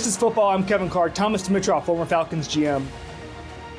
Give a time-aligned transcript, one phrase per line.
[0.00, 0.48] This is football.
[0.48, 1.12] I'm Kevin Clark.
[1.12, 2.86] Thomas Dimitroff, former Falcons GM,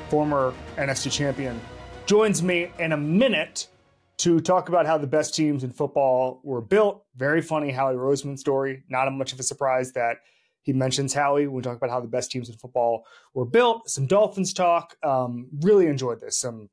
[0.07, 1.59] former NFC champion,
[2.05, 3.69] joins me in a minute
[4.17, 7.03] to talk about how the best teams in football were built.
[7.15, 8.83] Very funny Howie Roseman story.
[8.87, 10.17] Not much of a surprise that
[10.61, 13.03] he mentions Howie when we talk about how the best teams in football
[13.33, 13.89] were built.
[13.89, 14.95] Some Dolphins talk.
[15.01, 16.37] Um, really enjoyed this.
[16.37, 16.69] Some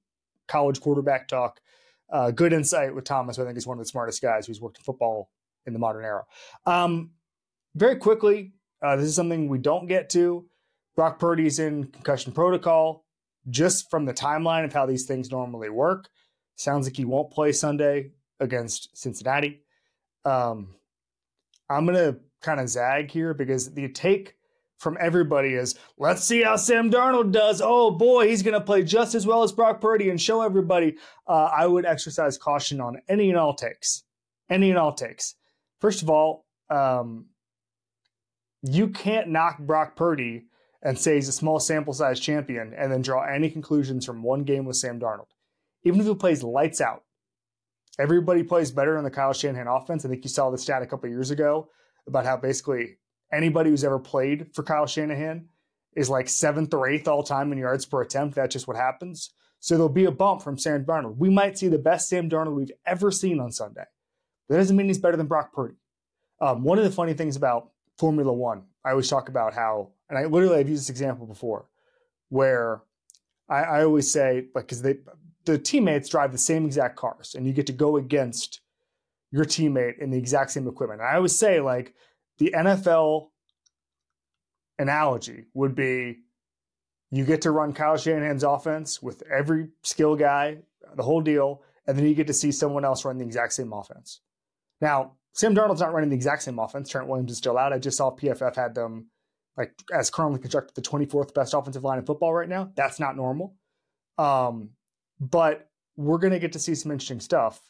[0.47, 1.59] college quarterback talk.
[2.13, 4.61] Uh, good insight with Thomas, who I think is one of the smartest guys who's
[4.61, 5.31] worked in football
[5.65, 6.27] in the modern era.
[6.67, 7.13] Um,
[7.75, 10.47] very quickly, uh, this is something we don't get to.
[10.97, 13.05] Brock Purdy's in concussion protocol.
[13.49, 16.09] Just from the timeline of how these things normally work,
[16.57, 18.11] sounds like he won't play Sunday
[18.41, 19.63] against Cincinnati.
[20.25, 20.75] Um,
[21.71, 24.39] I'm gonna kind of zag here because the take
[24.79, 27.61] from everybody is let's see how Sam Darnold does.
[27.63, 30.97] Oh boy, he's going to play just as well as Brock Purdy and show everybody.
[31.27, 34.05] Uh, I would exercise caution on any and all takes.
[34.49, 35.35] Any and all takes.
[35.81, 37.27] First of all, um,
[38.63, 40.47] you can't knock Brock Purdy
[40.83, 44.45] and say he's a small sample size champion and then draw any conclusions from one
[44.45, 45.27] game with Sam Darnold.
[45.85, 47.05] Even if he plays lights out,
[47.99, 50.05] everybody plays better in the Kyle Shanahan offense.
[50.05, 51.69] I think you saw the stat a couple years ago
[52.07, 52.99] about how basically
[53.33, 55.49] anybody who's ever played for Kyle Shanahan
[55.97, 58.37] is like seventh or eighth all time in yards per attempt.
[58.37, 59.33] That's just what happens.
[59.61, 61.17] So there'll be a bump from Sam Darnold.
[61.17, 63.85] We might see the best Sam Darnold we've ever seen on Sunday.
[64.49, 65.75] That doesn't mean he's better than Brock Purdy.
[66.41, 68.65] Um, one of the funny things about Formula One.
[68.85, 71.69] I always talk about how, and I literally I've used this example before,
[72.29, 72.83] where
[73.49, 74.97] I, I always say like because they
[75.45, 78.61] the teammates drive the same exact cars, and you get to go against
[79.31, 81.01] your teammate in the exact same equipment.
[81.01, 81.95] And I always say like
[82.39, 83.29] the NFL
[84.79, 86.19] analogy would be
[87.11, 90.59] you get to run Kyle Shanahan's offense with every skill guy,
[90.95, 93.73] the whole deal, and then you get to see someone else run the exact same
[93.73, 94.21] offense.
[94.81, 96.89] Now, Sam Darnold's not running the exact same offense.
[96.89, 97.73] Trent Williams is still out.
[97.73, 99.09] I just saw PFF had them
[99.57, 102.71] like as currently constructed the 24th best offensive line in football right now.
[102.77, 103.57] That's not normal.
[104.17, 104.71] Um,
[105.21, 107.61] but we're gonna get to see some interesting stuff.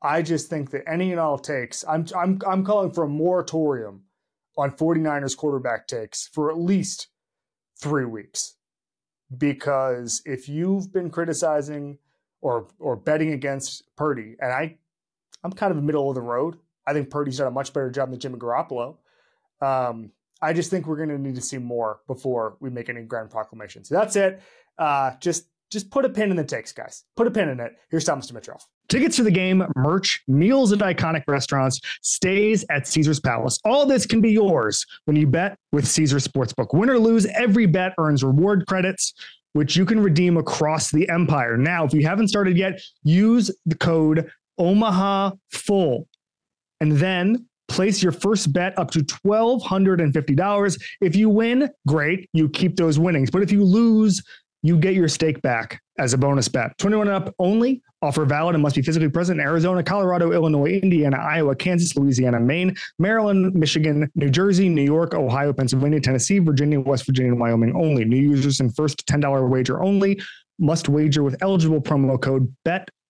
[0.00, 4.04] I just think that any and all takes, I'm I'm I'm calling for a moratorium
[4.56, 7.08] on 49ers quarterback takes for at least
[7.80, 8.56] three weeks.
[9.36, 11.98] Because if you've been criticizing
[12.40, 14.78] or or betting against Purdy, and I
[15.44, 16.58] I'm kind of middle of the road.
[16.88, 18.96] I think Purdy's done a much better job than Jimmy Garoppolo.
[19.60, 20.10] Um,
[20.40, 23.30] I just think we're going to need to see more before we make any grand
[23.30, 23.88] proclamations.
[23.88, 24.40] So that's it.
[24.78, 27.04] Uh, just just put a pin in the takes, guys.
[27.14, 27.76] Put a pin in it.
[27.90, 28.62] Here's Thomas Dimitroff.
[28.88, 33.58] Tickets to the game, merch, meals at iconic restaurants, stays at Caesar's Palace.
[33.66, 36.72] All this can be yours when you bet with Caesar Sportsbook.
[36.72, 39.12] Win or lose, every bet earns reward credits,
[39.52, 41.58] which you can redeem across the empire.
[41.58, 46.08] Now, if you haven't started yet, use the code Omaha Full
[46.80, 50.82] and then place your first bet up to $1,250.
[51.00, 53.30] If you win, great, you keep those winnings.
[53.30, 54.22] But if you lose,
[54.62, 56.76] you get your stake back as a bonus bet.
[56.78, 57.82] 21 and up only.
[58.00, 62.38] Offer valid and must be physically present in Arizona, Colorado, Illinois, Indiana, Iowa, Kansas, Louisiana,
[62.38, 67.74] Maine, Maryland, Michigan, New Jersey, New York, Ohio, Pennsylvania, Tennessee, Virginia, West Virginia, and Wyoming
[67.74, 68.04] only.
[68.04, 70.20] New users and first $10 wager only
[70.60, 72.88] must wager with eligible promo code BET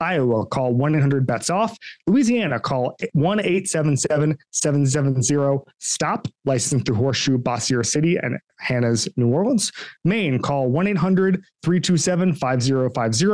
[0.00, 1.76] Iowa, call 1 800 bets off.
[2.06, 9.72] Louisiana, call 1 877 770 STOP, licensed through Horseshoe, Bossier City, and Harrah's New Orleans.
[10.04, 13.26] Maine, call 1 800 327 5050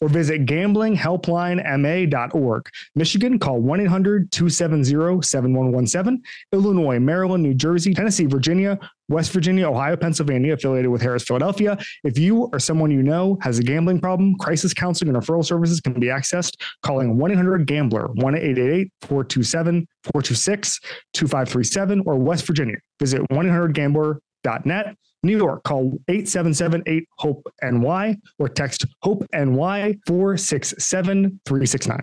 [0.00, 2.68] or visit gamblinghelplinema.org.
[2.94, 6.22] Michigan, call 1 800 270 7117.
[6.52, 11.78] Illinois, Maryland, New Jersey, Tennessee, Virginia, West Virginia, Ohio, Pennsylvania, affiliated with Harrah's Philadelphia.
[12.02, 15.80] If you or someone you know has a gambling problem, crisis counseling and referral services
[15.80, 20.80] can be accessed calling 1 800 Gambler, 1 888 427 426
[21.12, 22.76] 2537, or West Virginia.
[23.00, 24.96] Visit 1 800 Gambler.net.
[25.22, 32.00] New York, call 877-8 HOPE NY or text HOPE NY 467 369.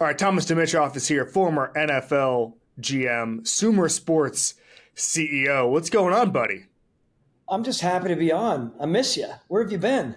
[0.00, 4.54] All right, Thomas Dimitroff is here, former NFL GM, Sumer Sports
[4.94, 5.70] CEO.
[5.70, 6.66] What's going on, buddy?
[7.48, 8.72] I'm just happy to be on.
[8.80, 9.28] I miss you.
[9.48, 10.16] Where have you been?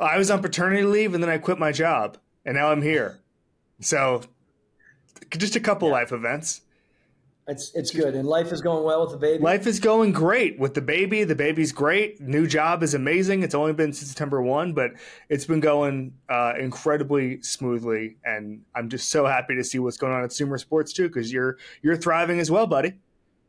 [0.00, 3.20] I was on paternity leave and then I quit my job, and now I'm here.
[3.80, 4.22] So,
[5.36, 6.62] just a couple life events.
[7.48, 9.42] It's it's good, and life is going well with the baby.
[9.42, 11.22] Life is going great with the baby.
[11.22, 12.20] The baby's great.
[12.20, 13.44] New job is amazing.
[13.44, 14.94] It's only been since September one, but
[15.28, 20.12] it's been going uh, incredibly smoothly, and I'm just so happy to see what's going
[20.12, 22.94] on at Sumer Sports too, because you're you're thriving as well, buddy.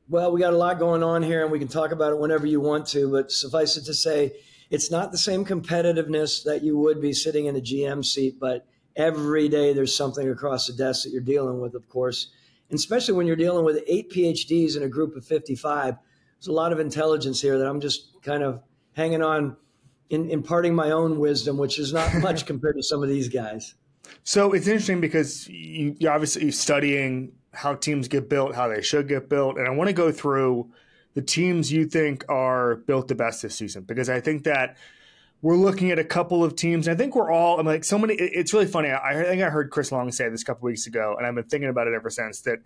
[0.10, 2.46] Well, we got a lot going on here, and we can talk about it whenever
[2.46, 3.12] you want to.
[3.12, 4.34] But suffice it to say,
[4.70, 8.66] it's not the same competitiveness that you would be sitting in a GM seat, but
[8.96, 12.30] every day there's something across the desk that you're dealing with, of course
[12.70, 15.96] and especially when you're dealing with eight PhDs in a group of 55.
[16.38, 18.62] There's a lot of intelligence here that I'm just kind of
[18.94, 19.56] hanging on,
[20.10, 23.76] in, imparting my own wisdom, which is not much compared to some of these guys.
[24.24, 29.08] So it's interesting because you, you're obviously studying how teams get built, how they should
[29.08, 30.72] get built, and I want to go through
[31.14, 34.78] the teams you think are built the best this season because I think that
[35.42, 36.88] we're looking at a couple of teams.
[36.88, 37.60] I think we're all.
[37.60, 38.16] I'm like so many.
[38.16, 38.90] It's really funny.
[38.90, 41.36] I, I think I heard Chris Long say this a couple weeks ago, and I've
[41.36, 42.42] been thinking about it ever since.
[42.42, 42.60] That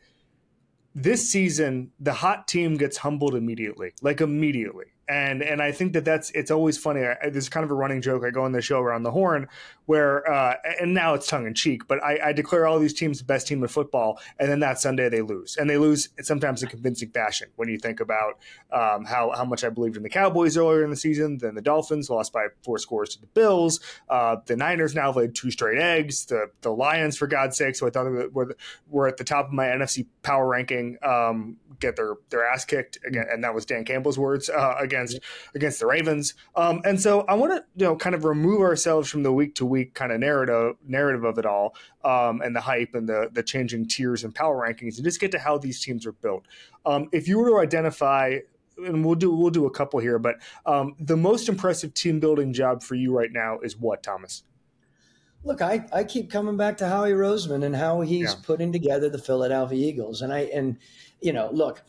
[0.95, 6.05] this season, the hot team gets humbled immediately, like immediately and and I think that
[6.05, 7.01] that's it's always funny.
[7.01, 9.49] I, there's kind of a running joke I go on the show around the horn
[9.87, 13.17] where uh, and now it's tongue in cheek, but I, I, declare all these teams
[13.17, 16.63] the best team in football, and then that Sunday they lose, and they lose sometimes
[16.63, 17.49] in convincing fashion.
[17.57, 18.39] When you think about
[18.71, 21.61] um, how how much I believed in the Cowboys earlier in the season, then the
[21.61, 23.81] Dolphins lost by four scores to the Bills.
[24.07, 26.25] Uh, the Niners now laid two straight eggs.
[26.25, 28.55] The the Lions, for God's sake, so I thought were
[28.87, 32.99] were at the top of my NFC power ranking, um, get their their ass kicked
[33.05, 34.75] again, and that was Dan Campbell's words uh,
[35.09, 35.19] against
[35.55, 36.33] against the Ravens.
[36.55, 39.55] Um, and so I want to you know kind of remove ourselves from the week
[39.55, 43.29] to week kind of narrative narrative of it all um, and the hype and the
[43.31, 46.45] the changing tiers and power rankings and just get to how these teams are built.
[46.85, 48.39] Um, if you were to identify
[48.77, 52.53] and we'll do we'll do a couple here, but um, the most impressive team building
[52.53, 54.43] job for you right now is what, Thomas?
[55.43, 58.39] Look, I, I keep coming back to Howie Roseman and how he's yeah.
[58.43, 60.21] putting together the Philadelphia Eagles.
[60.21, 60.77] And I and
[61.19, 61.81] you know, look,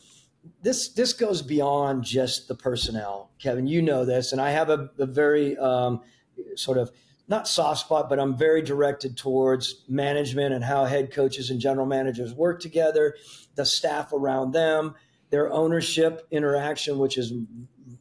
[0.61, 3.67] this this goes beyond just the personnel, Kevin.
[3.67, 6.01] You know this, and I have a, a very um,
[6.55, 6.91] sort of
[7.27, 11.85] not soft spot, but I'm very directed towards management and how head coaches and general
[11.85, 13.15] managers work together,
[13.55, 14.95] the staff around them,
[15.29, 17.33] their ownership interaction, which is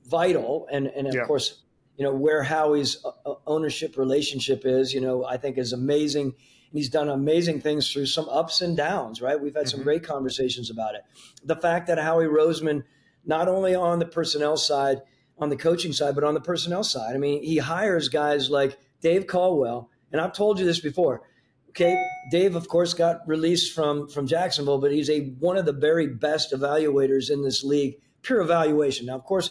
[0.06, 1.24] vital, and and of yeah.
[1.24, 1.62] course,
[1.96, 4.92] you know where Howie's uh, ownership relationship is.
[4.92, 6.34] You know, I think is amazing
[6.72, 9.40] he's done amazing things through some ups and downs, right?
[9.40, 9.76] We've had mm-hmm.
[9.76, 11.02] some great conversations about it.
[11.44, 12.84] The fact that Howie Roseman,
[13.24, 15.02] not only on the personnel side,
[15.38, 18.78] on the coaching side, but on the personnel side, I mean, he hires guys like
[19.00, 21.22] Dave Caldwell, and I've told you this before.
[21.70, 21.96] Okay,
[22.30, 26.06] Dave, of course, got released from from Jacksonville, but he's a one of the very
[26.06, 27.96] best evaluators in this league.
[28.20, 29.06] Pure evaluation.
[29.06, 29.50] Now, of course,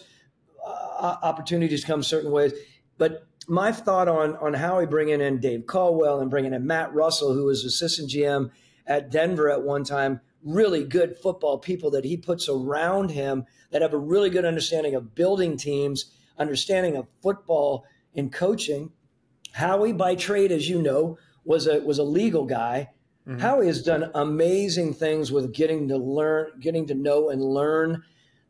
[0.65, 2.53] uh, opportunities come certain ways,
[2.99, 7.33] but my thought on on Howie bringing in Dave Caldwell and bringing in Matt Russell,
[7.33, 8.51] who was assistant GM
[8.87, 13.81] at Denver at one time, really good football people that he puts around him that
[13.81, 17.85] have a really good understanding of building teams, understanding of football
[18.15, 18.91] and coaching.
[19.53, 22.89] Howie, by trade, as you know, was a was a legal guy.
[23.27, 23.39] Mm-hmm.
[23.39, 28.03] Howie has done amazing things with getting to learn, getting to know and learn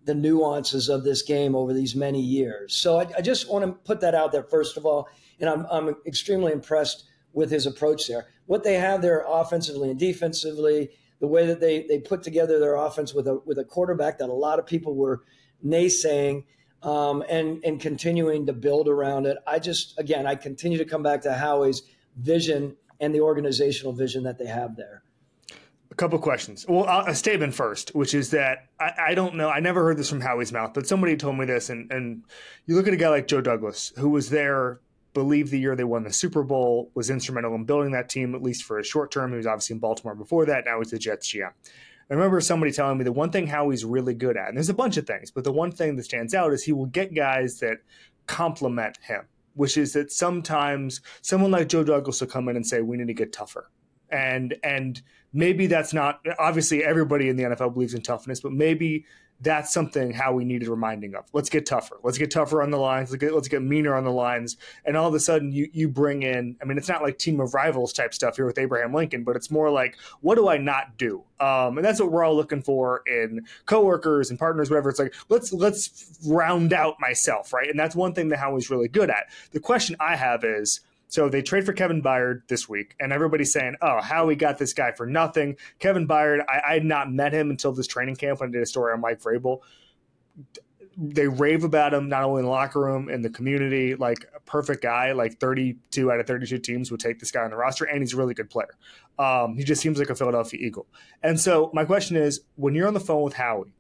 [0.06, 2.74] the nuances of this game over these many years.
[2.74, 5.08] So I, I just want to put that out there first of all,
[5.40, 8.28] and I'm, I'm extremely impressed with his approach there.
[8.46, 10.90] What they have there offensively and defensively,
[11.20, 14.30] the way that they they put together their offense with a with a quarterback that
[14.30, 15.24] a lot of people were
[15.66, 16.46] naysaying.
[16.84, 19.38] Um, and and continuing to build around it.
[19.46, 21.84] I just again I continue to come back to Howie's
[22.18, 25.04] vision and the organizational vision that they have there.
[26.02, 26.66] Couple questions.
[26.68, 29.50] Well, a statement first, which is that I, I, don't know.
[29.50, 31.70] I never heard this from Howie's mouth, but somebody told me this.
[31.70, 32.24] And, and
[32.66, 34.80] you look at a guy like Joe Douglas, who was there,
[35.14, 38.42] believe the year they won the Super Bowl, was instrumental in building that team, at
[38.42, 39.30] least for a short term.
[39.30, 40.66] He was obviously in Baltimore before that.
[40.66, 41.52] Now he's the Jets GM.
[41.52, 44.74] I remember somebody telling me the one thing Howie's really good at, and there's a
[44.74, 47.60] bunch of things, but the one thing that stands out is he will get guys
[47.60, 47.78] that
[48.26, 52.82] complement him, which is that sometimes someone like Joe Douglas will come in and say,
[52.82, 53.70] we need to get tougher
[54.12, 55.02] and and
[55.34, 59.06] maybe that's not obviously everybody in the NFL believes in toughness, but maybe
[59.42, 61.26] that's something Howie needed reminding of.
[61.34, 61.98] Let's get tougher.
[62.04, 63.10] Let's get tougher on the lines.
[63.10, 64.56] Let's get, let's get meaner on the lines.
[64.86, 66.56] And all of a sudden, you you bring in.
[66.62, 69.36] I mean, it's not like team of rivals type stuff here with Abraham Lincoln, but
[69.36, 71.24] it's more like, what do I not do?
[71.40, 74.90] Um, and that's what we're all looking for in coworkers and partners, whatever.
[74.90, 77.70] It's like let's let's round out myself, right?
[77.70, 79.26] And that's one thing that Howie's really good at.
[79.52, 80.82] The question I have is
[81.12, 84.74] so they trade for Kevin Byard this week, and everybody's saying, "Oh, Howie got this
[84.74, 88.40] guy for nothing." Kevin Byard, I, I had not met him until this training camp
[88.40, 89.60] when I did a story on Mike Vrabel.
[90.98, 93.94] they rave about him not only in the locker room in the community.
[93.94, 95.12] Like a perfect guy.
[95.12, 98.14] Like 32 out of 32 teams would take this guy on the roster, and he's
[98.14, 98.78] a really good player.
[99.20, 100.88] Um, he just seems like a Philadelphia Eagle.
[101.22, 103.74] And so my question is, when you're on the phone with Howie,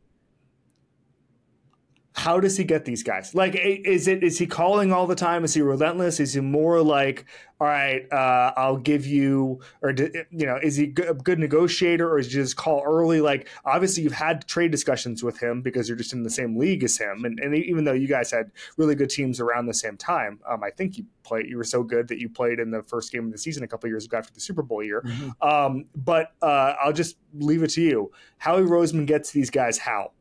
[2.21, 3.33] how does he get these guys?
[3.33, 5.43] Like, is it is he calling all the time?
[5.43, 6.19] Is he relentless?
[6.19, 7.25] Is he more like,
[7.59, 12.19] all right, uh, I'll give you, or you know, is he a good negotiator, or
[12.19, 13.21] is he just call early?
[13.21, 16.83] Like, obviously, you've had trade discussions with him because you're just in the same league
[16.83, 19.97] as him, and, and even though you guys had really good teams around the same
[19.97, 21.49] time, um, I think you played.
[21.49, 23.67] You were so good that you played in the first game of the season a
[23.67, 25.01] couple years ago after the Super Bowl year.
[25.03, 25.47] Mm-hmm.
[25.47, 28.11] Um, but uh, I'll just leave it to you.
[28.37, 30.11] Howie Roseman gets these guys how?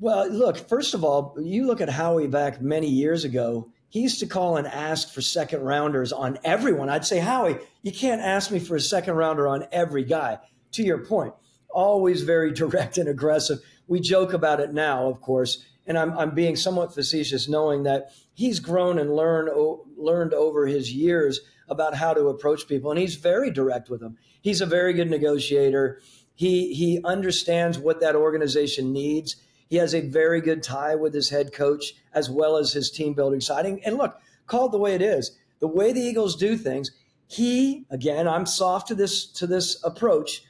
[0.00, 3.72] Well, look, first of all, you look at Howie back many years ago.
[3.88, 6.88] He used to call and ask for second rounders on everyone.
[6.88, 10.38] I'd say, Howie, you can't ask me for a second rounder on every guy.
[10.72, 11.34] To your point,
[11.68, 13.58] always very direct and aggressive.
[13.88, 18.12] We joke about it now, of course, and I'm, I'm being somewhat facetious knowing that
[18.34, 19.50] he's grown and learned,
[19.96, 24.16] learned over his years about how to approach people, and he's very direct with them.
[24.42, 26.00] He's a very good negotiator.
[26.36, 29.34] He, he understands what that organization needs
[29.68, 33.14] he has a very good tie with his head coach as well as his team
[33.14, 33.66] building side.
[33.66, 36.90] And look, called the way it is, the way the Eagles do things,
[37.26, 40.42] he again, I'm soft to this to this approach.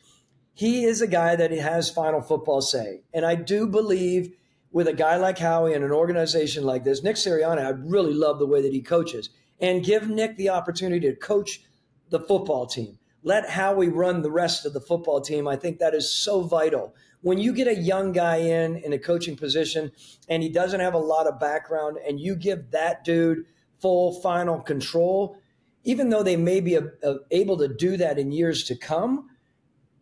[0.55, 3.03] He is a guy that has final football say.
[3.13, 4.33] And I do believe
[4.71, 8.39] with a guy like Howie and an organization like this, Nick Sirianni, I really love
[8.39, 9.31] the way that he coaches.
[9.61, 11.63] And give Nick the opportunity to coach
[12.11, 12.99] the football team.
[13.25, 15.49] Let Howie run the rest of the football team.
[15.49, 16.95] I think that is so vital
[17.29, 19.93] when you get a young guy in in a coaching position
[20.31, 23.45] and he doesn't have a lot of background and you give that dude
[23.83, 25.37] full final control
[25.85, 29.29] even though they may be a, a, able to do that in years to come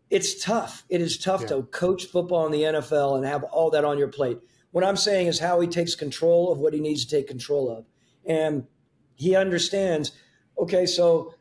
[0.08, 1.48] it's tough it is tough yeah.
[1.48, 4.38] to coach football in the nfl and have all that on your plate
[4.70, 7.86] what i'm saying is Howie takes control of what he needs to take control of
[8.24, 8.68] and
[9.16, 10.12] he understands
[10.56, 11.34] okay so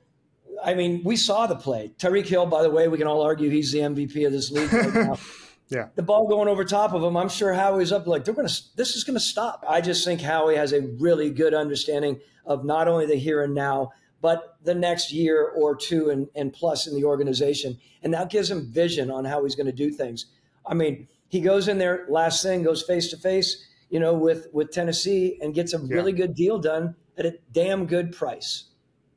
[0.63, 1.91] I mean, we saw the play.
[1.99, 4.71] Tyreek Hill, by the way, we can all argue he's the MVP of this league
[4.71, 5.17] right now.
[5.69, 5.87] Yeah.
[5.95, 8.61] The ball going over top of him, I'm sure Howie's up like they're going to
[8.75, 9.65] this is going to stop.
[9.67, 13.55] I just think Howie has a really good understanding of not only the here and
[13.55, 13.91] now,
[14.21, 17.77] but the next year or two and, and plus in the organization.
[18.03, 20.27] And that gives him vision on how he's going to do things.
[20.65, 24.47] I mean, he goes in there, last thing, goes face to face, you know, with
[24.53, 25.95] with Tennessee and gets a yeah.
[25.95, 28.65] really good deal done at a damn good price.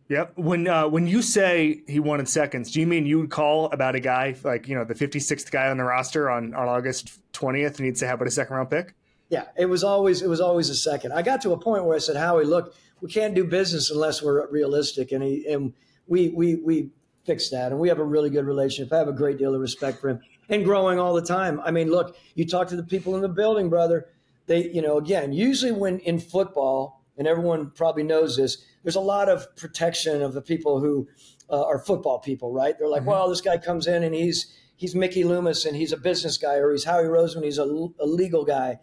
[0.09, 0.33] Yep.
[0.37, 3.95] When uh, when you say he wanted seconds, do you mean you would call about
[3.95, 7.77] a guy like you know the 56th guy on the roster on, on August 20th
[7.77, 8.95] and he'd say how about a second round pick?
[9.29, 11.13] Yeah, it was always it was always a second.
[11.13, 14.23] I got to a point where I said, Howie, look, we can't do business unless
[14.23, 15.75] we're realistic, and he and
[16.07, 16.91] we we we
[17.25, 18.91] fixed that, and we have a really good relationship.
[18.93, 21.61] I have a great deal of respect for him, and growing all the time.
[21.63, 24.07] I mean, look, you talk to the people in the building, brother.
[24.47, 29.01] They, you know, again, usually when in football, and everyone probably knows this there's a
[29.01, 31.07] lot of protection of the people who
[31.51, 32.79] uh, are football people, right?
[32.79, 33.11] They're like, mm-hmm.
[33.11, 36.55] well, this guy comes in and he's he's Mickey Loomis and he's a business guy,
[36.55, 38.79] or he's Howie Roseman, he's a, a legal guy.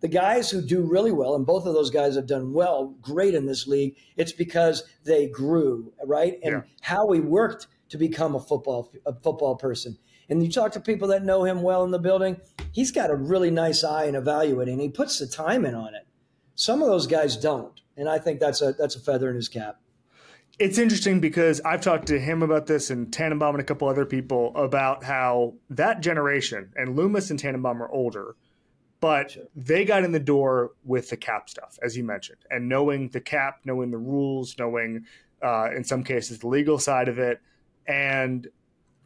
[0.00, 3.34] The guys who do really well, and both of those guys have done well, great
[3.34, 3.96] in this league.
[4.16, 6.38] It's because they grew, right?
[6.44, 6.60] And yeah.
[6.82, 9.98] Howie worked to become a football a football person.
[10.30, 12.36] And you talk to people that know him well in the building,
[12.70, 14.78] he's got a really nice eye in evaluating.
[14.78, 16.06] He puts the time in on it.
[16.58, 19.48] Some of those guys don't and I think that's a that's a feather in his
[19.48, 19.80] cap.
[20.58, 24.06] It's interesting because I've talked to him about this and Tannenbaum and a couple other
[24.06, 28.34] people about how that generation and Loomis and Tannenbaum are older,
[29.00, 29.44] but sure.
[29.54, 33.20] they got in the door with the cap stuff, as you mentioned, and knowing the
[33.20, 35.04] cap, knowing the rules, knowing
[35.42, 37.40] uh, in some cases the legal side of it,
[37.86, 38.48] and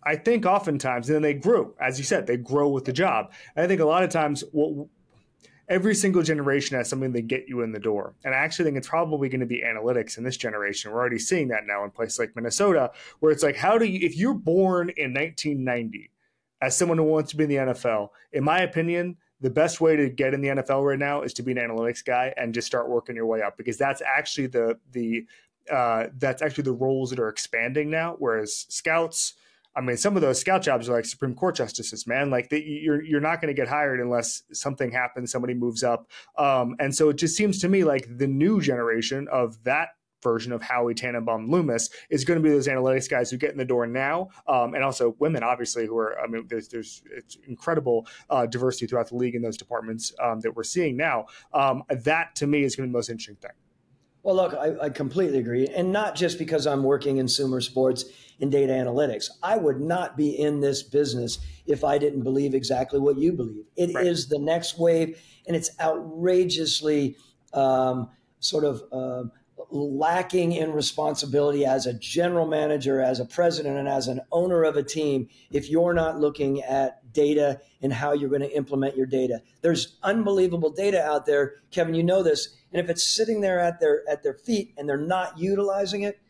[0.05, 3.31] I think oftentimes, and then they grew, as you said, they grow with the job.
[3.55, 4.89] And I think a lot of times, what
[5.73, 8.13] every single generation has something that get you in the door.
[8.25, 10.93] And I actually think it's probably going to be analytics in this generation.
[10.93, 14.07] We're already seeing that now in places like Minnesota, where it's like, how do you,
[14.07, 16.11] if you're born in 1990
[16.61, 19.97] as someone who wants to be in the NFL, in my opinion, the best way
[19.97, 22.67] to get in the NFL right now is to be an analytics guy and just
[22.67, 25.27] start working your way up because that's actually the the
[25.73, 28.15] uh, that's actually the roles that are expanding now.
[28.19, 29.35] Whereas scouts,
[29.75, 32.31] I mean, some of those scout jobs are like Supreme Court justices, man.
[32.31, 36.77] Like you're you're not going to get hired unless something happens, somebody moves up, um,
[36.79, 39.91] and so it just seems to me like the new generation of that
[40.23, 43.59] version of Howie Tannenbaum Loomis is going to be those analytics guys who get in
[43.59, 46.21] the door now, um, and also women, obviously, who are.
[46.21, 47.03] I mean, there's there's
[47.47, 51.27] incredible uh, diversity throughout the league in those departments um, that we're seeing now.
[51.53, 53.53] Um, that to me is going to be the most interesting thing.
[54.23, 55.67] Well, look, I, I, completely agree.
[55.67, 58.05] And not just because I'm working in consumer sports
[58.43, 59.31] and data analytics.
[59.43, 63.65] I would not be in this business if I didn't believe exactly what you believe.
[63.77, 64.07] It right.
[64.07, 65.19] is the next wave.
[65.47, 67.17] and it's outrageously
[67.55, 68.11] um,
[68.41, 69.25] sort of uh,
[69.71, 74.77] lacking in responsibility as a general manager, as a president, and as an owner of
[74.77, 79.07] a team if you're not looking at data and how you're going to implement your
[79.07, 79.41] data.
[79.61, 81.95] There's unbelievable data out there, Kevin.
[81.95, 84.97] You know this, and if it's sitting there at their at their feet and they're
[84.97, 86.21] not utilizing it,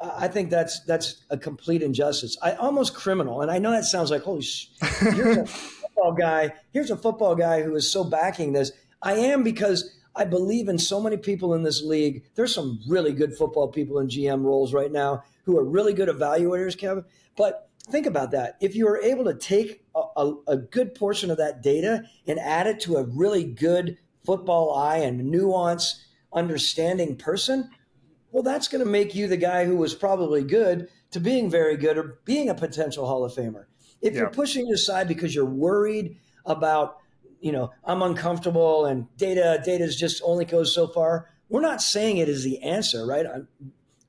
[0.00, 2.36] I think that's that's a complete injustice.
[2.42, 4.42] I almost criminal, and I know that sounds like holy.
[4.42, 6.52] Sh- here's a football guy.
[6.72, 8.72] Here's a football guy who is so backing this.
[9.00, 12.24] I am because I believe in so many people in this league.
[12.34, 16.08] There's some really good football people in GM roles right now who are really good
[16.08, 17.04] evaluators, Kevin.
[17.36, 18.56] But think about that.
[18.60, 22.38] If you are able to take a, a, a, good portion of that data and
[22.38, 27.68] add it to a really good football eye and nuance understanding person,
[28.30, 31.76] well, that's going to make you the guy who was probably good to being very
[31.76, 33.64] good or being a potential Hall of Famer.
[34.00, 34.20] If yeah.
[34.20, 36.98] you're pushing it aside because you're worried about
[37.42, 41.28] you know, I'm uncomfortable and data data is just only goes so far.
[41.48, 43.26] We're not saying it is the answer, right?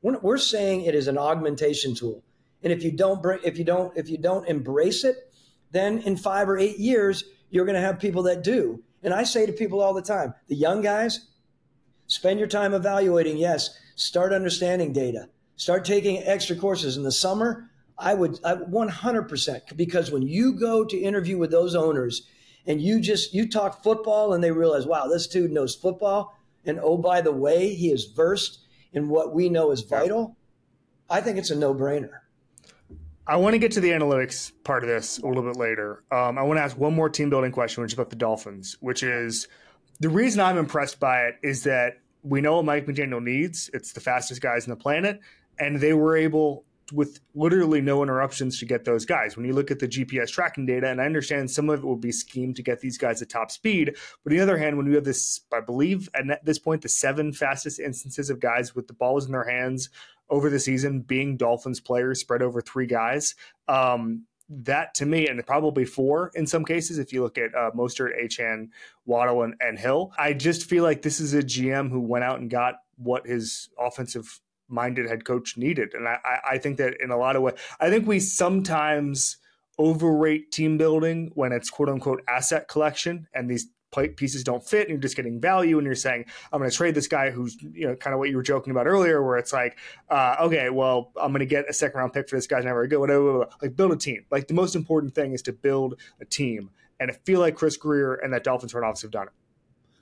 [0.01, 2.23] We're, we're saying it is an augmentation tool.
[2.63, 5.31] And if you don't bring, if you don't, if you don't embrace it,
[5.71, 8.81] then in five or eight years, you're going to have people that do.
[9.03, 11.27] And I say to people all the time, the young guys,
[12.07, 13.37] spend your time evaluating.
[13.37, 15.29] Yes, start understanding data.
[15.55, 17.69] Start taking extra courses in the summer.
[17.97, 22.27] I would I, 100% because when you go to interview with those owners
[22.65, 26.79] and you just you talk football and they realize, wow, this dude knows football, and
[26.81, 28.59] oh by the way, he is versed
[28.93, 30.37] in what we know is vital.
[31.09, 32.22] I think it's a no brainer.
[33.25, 36.03] I want to get to the analytics part of this a little bit later.
[36.11, 38.75] Um, I want to ask one more team building question, which is about the Dolphins,
[38.81, 39.47] which is
[40.01, 43.69] the reason I'm impressed by it is that we know what Mike McDaniel needs.
[43.73, 45.21] It's the fastest guys on the planet,
[45.57, 49.35] and they were able with literally no interruptions to get those guys.
[49.35, 51.95] When you look at the GPS tracking data, and I understand some of it will
[51.95, 54.85] be schemed to get these guys at top speed, but on the other hand, when
[54.85, 58.87] you have this, I believe at this point, the seven fastest instances of guys with
[58.87, 59.89] the balls in their hands
[60.29, 63.33] over the season being Dolphins players spread over three guys.
[63.67, 67.71] Um, that to me, and probably four in some cases, if you look at uh,
[67.71, 68.69] Mostert, Achane,
[69.05, 72.39] Waddle, and, and Hill, I just feel like this is a GM who went out
[72.39, 74.39] and got what his offensive
[74.73, 75.93] minded head coach needed.
[75.93, 76.17] And I,
[76.51, 79.37] I think that in a lot of ways, I think we sometimes
[79.79, 83.67] overrate team building when it's quote unquote asset collection and these
[84.15, 86.95] pieces don't fit and you're just getting value and you're saying i'm going to trade
[86.95, 89.53] this guy who's you know kind of what you were joking about earlier where it's
[89.53, 89.77] like
[90.09, 92.87] uh, okay well i'm going to get a second round pick for this guy's never
[92.87, 93.47] good whatever.
[93.61, 94.25] Like build a team.
[94.31, 96.71] Like the most important thing is to build a team.
[96.99, 99.33] And i feel like chris grier and that dolphins front office have done it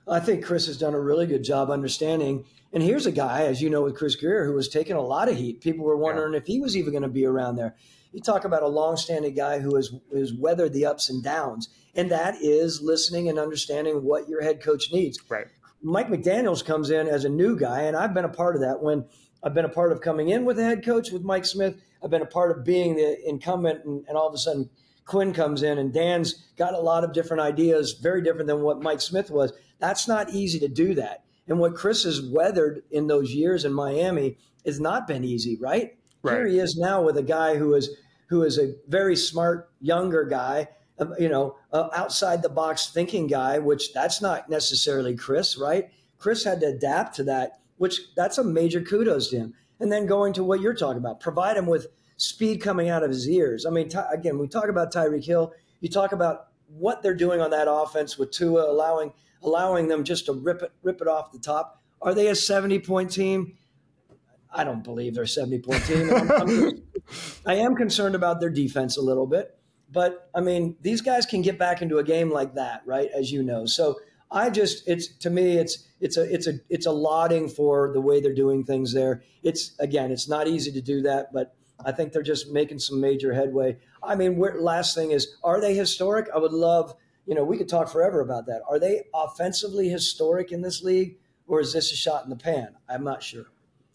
[0.08, 2.44] I think Chris has done a really good job understanding.
[2.72, 5.28] And here's a guy, as you know, with Chris Grier, who was taking a lot
[5.28, 5.60] of heat.
[5.60, 6.38] People were wondering yeah.
[6.40, 7.76] if he was even going to be around there.
[8.12, 12.10] You talk about a long-standing guy who has, has weathered the ups and downs, and
[12.10, 15.18] that is listening and understanding what your head coach needs.
[15.28, 15.46] Right.
[15.82, 18.82] Mike McDaniel's comes in as a new guy, and I've been a part of that.
[18.82, 19.04] When
[19.42, 22.10] I've been a part of coming in with a head coach with Mike Smith, I've
[22.10, 24.68] been a part of being the incumbent, and, and all of a sudden
[25.06, 28.82] Quinn comes in, and Dan's got a lot of different ideas, very different than what
[28.82, 29.52] Mike Smith was.
[29.82, 31.24] That's not easy to do that.
[31.48, 35.98] And what Chris has weathered in those years in Miami has not been easy, right?
[36.22, 36.36] right.
[36.36, 37.90] Here he is now with a guy who is
[38.28, 40.68] who is a very smart younger guy,
[41.00, 45.90] uh, you know, uh, outside the box thinking guy, which that's not necessarily Chris, right?
[46.16, 49.54] Chris had to adapt to that, which that's a major kudos to him.
[49.80, 53.10] And then going to what you're talking about, provide him with speed coming out of
[53.10, 53.66] his ears.
[53.66, 55.52] I mean, t- again, we talk about Tyreek Hill.
[55.80, 60.26] You talk about what they're doing on that offense with Tua allowing allowing them just
[60.26, 61.82] to rip it rip it off the top.
[62.00, 63.56] Are they a 70 point team?
[64.54, 66.12] I don't believe they're a 70 point team.
[66.12, 66.82] I'm, I'm,
[67.46, 69.56] I am concerned about their defense a little bit,
[69.90, 73.08] but I mean, these guys can get back into a game like that, right?
[73.16, 73.66] As you know.
[73.66, 73.98] So
[74.30, 78.00] I just it's to me it's it's a it's a it's a lauding for the
[78.00, 79.22] way they're doing things there.
[79.42, 83.00] It's again, it's not easy to do that, but I think they're just making some
[83.00, 83.76] major headway.
[84.02, 86.28] I mean, last thing is, are they historic?
[86.34, 86.94] I would love
[87.26, 88.62] you know, we could talk forever about that.
[88.68, 92.74] Are they offensively historic in this league, or is this a shot in the pan?
[92.88, 93.46] I'm not sure.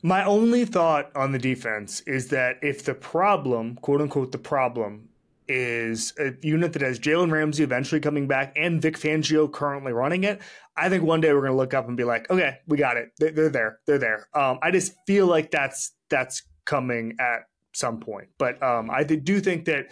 [0.03, 5.09] My only thought on the defense is that if the problem, quote unquote, the problem
[5.47, 10.23] is a unit that has Jalen Ramsey eventually coming back and Vic Fangio currently running
[10.23, 10.41] it,
[10.75, 12.97] I think one day we're going to look up and be like, okay, we got
[12.97, 13.11] it.
[13.17, 13.79] They're, they're there.
[13.87, 14.27] They're there.
[14.33, 18.27] Um, I just feel like that's that's coming at some point.
[18.37, 19.91] But um, I do think that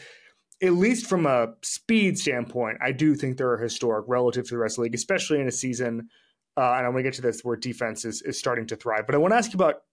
[0.61, 4.73] at least from a speed standpoint, I do think they're historic relative to the rest
[4.73, 6.09] of the league, especially in a season.
[6.57, 9.05] Uh, and I'm going to get to this where defense is, is starting to thrive.
[9.05, 9.83] But I want to ask you about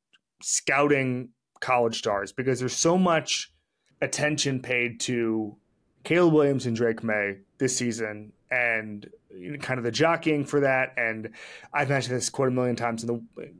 [0.42, 3.52] scouting college stars because there's so much
[4.00, 5.56] attention paid to
[6.04, 9.08] Caleb Williams and Drake Maye this season, and
[9.60, 10.92] kind of the jockeying for that.
[10.96, 11.30] And
[11.72, 13.52] I've mentioned this quite a million times in the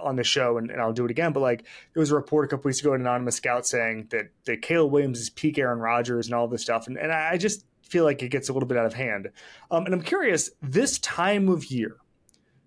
[0.00, 1.32] on the show, and, and, I'll do it again.
[1.32, 1.64] But like,
[1.94, 4.92] there was a report a couple weeks ago, an anonymous scout saying that that Caleb
[4.92, 8.22] Williams is peak Aaron Rodgers and all this stuff, and and I just feel like
[8.22, 9.30] it gets a little bit out of hand.
[9.70, 11.96] Um, and I'm curious this time of year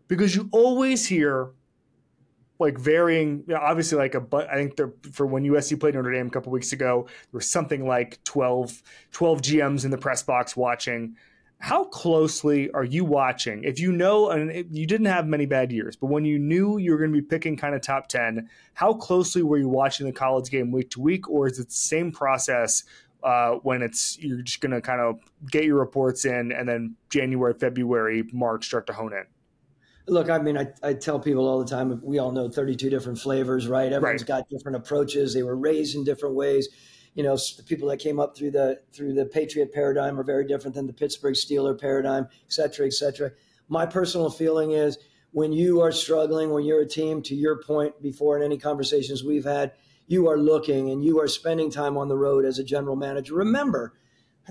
[0.08, 1.52] because you always hear
[2.60, 4.80] like varying you know, obviously like a but i think
[5.12, 8.84] for when usc played notre dame a couple weeks ago there was something like 12
[9.12, 11.16] 12 gms in the press box watching
[11.60, 15.96] how closely are you watching if you know and you didn't have many bad years
[15.96, 18.94] but when you knew you were going to be picking kind of top 10 how
[18.94, 22.12] closely were you watching the college game week to week or is it the same
[22.12, 22.84] process
[23.24, 25.18] uh, when it's you're just going to kind of
[25.50, 29.24] get your reports in and then january february march start to hone in
[30.08, 33.18] Look, I mean, I, I tell people all the time, we all know 32 different
[33.18, 33.92] flavors, right?
[33.92, 34.40] Everyone's right.
[34.40, 35.34] got different approaches.
[35.34, 36.68] They were raised in different ways.
[37.16, 40.48] You know, the people that came up through the through the Patriot paradigm are very
[40.48, 43.32] different than the Pittsburgh Steeler paradigm, et cetera, et cetera.
[43.70, 44.98] My personal feeling is
[45.32, 49.24] when you are struggling, when you're a team, to your point before in any conversations
[49.24, 49.74] we've had,
[50.08, 53.36] you are looking and you are spending time on the road as a general manager.
[53.36, 53.94] Remember,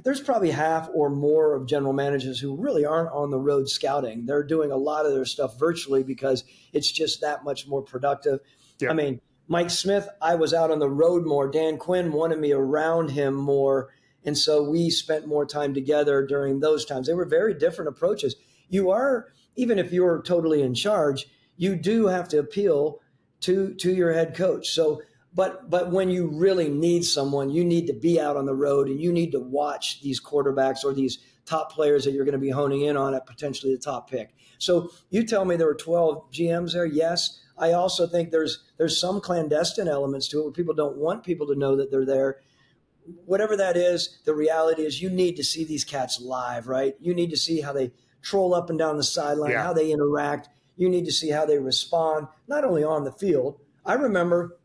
[0.02, 4.24] there's probably half or more of general managers who really aren't on the road scouting.
[4.24, 8.40] They're doing a lot of their stuff virtually because it's just that much more productive.
[8.80, 8.90] Yeah.
[8.90, 11.50] I mean, Mike Smith, I was out on the road more.
[11.50, 13.90] Dan Quinn wanted me around him more.
[14.24, 17.06] And so we spent more time together during those times.
[17.06, 18.36] They were very different approaches.
[18.68, 21.26] You are, even if you're totally in charge,
[21.56, 23.00] you do have to appeal
[23.40, 24.70] to to your head coach.
[24.70, 25.02] So
[25.34, 28.88] but but when you really need someone, you need to be out on the road
[28.88, 32.38] and you need to watch these quarterbacks or these top players that you're going to
[32.38, 34.34] be honing in on at potentially the top pick.
[34.58, 36.86] So you tell me there were 12 GMs there.
[36.86, 41.24] Yes, I also think there's there's some clandestine elements to it where people don't want
[41.24, 42.40] people to know that they're there.
[43.24, 46.94] Whatever that is, the reality is you need to see these cats live, right?
[47.00, 47.90] You need to see how they
[48.20, 49.64] troll up and down the sideline, yeah.
[49.64, 50.48] how they interact.
[50.76, 53.58] You need to see how they respond, not only on the field.
[53.84, 54.56] I remember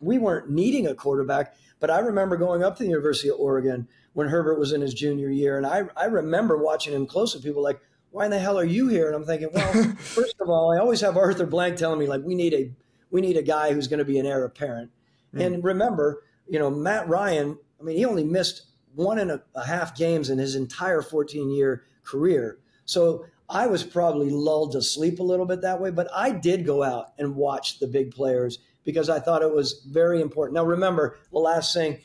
[0.00, 3.88] we weren't needing a quarterback, but I remember going up to the University of Oregon
[4.12, 7.48] when Herbert was in his junior year, and I I remember watching him close closely.
[7.48, 7.80] People like,
[8.10, 9.06] why in the hell are you here?
[9.06, 12.22] And I'm thinking, well, first of all, I always have Arthur Blank telling me like
[12.22, 12.70] we need a
[13.10, 14.90] we need a guy who's going to be an heir apparent.
[15.34, 15.44] Mm.
[15.44, 17.58] And remember, you know, Matt Ryan.
[17.78, 18.62] I mean, he only missed
[18.94, 22.58] one and a, a half games in his entire 14 year career.
[22.86, 26.64] So I was probably lulled to sleep a little bit that way, but I did
[26.64, 30.54] go out and watch the big players because I thought it was very important.
[30.54, 31.98] Now, remember the last thing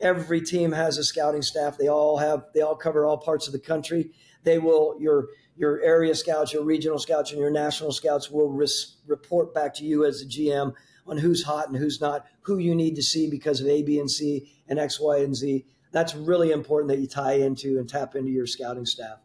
[0.00, 1.78] every team has a scouting staff.
[1.78, 4.10] They all have, they all cover all parts of the country.
[4.42, 8.96] They will, your, your area scouts, your regional scouts, and your national scouts will res-
[9.06, 10.74] report back to you as the GM
[11.06, 13.98] on who's hot and who's not, who you need to see because of A, B,
[14.00, 15.64] and C, and X, Y, and Z.
[15.92, 19.18] That's really important that you tie into and tap into your scouting staff.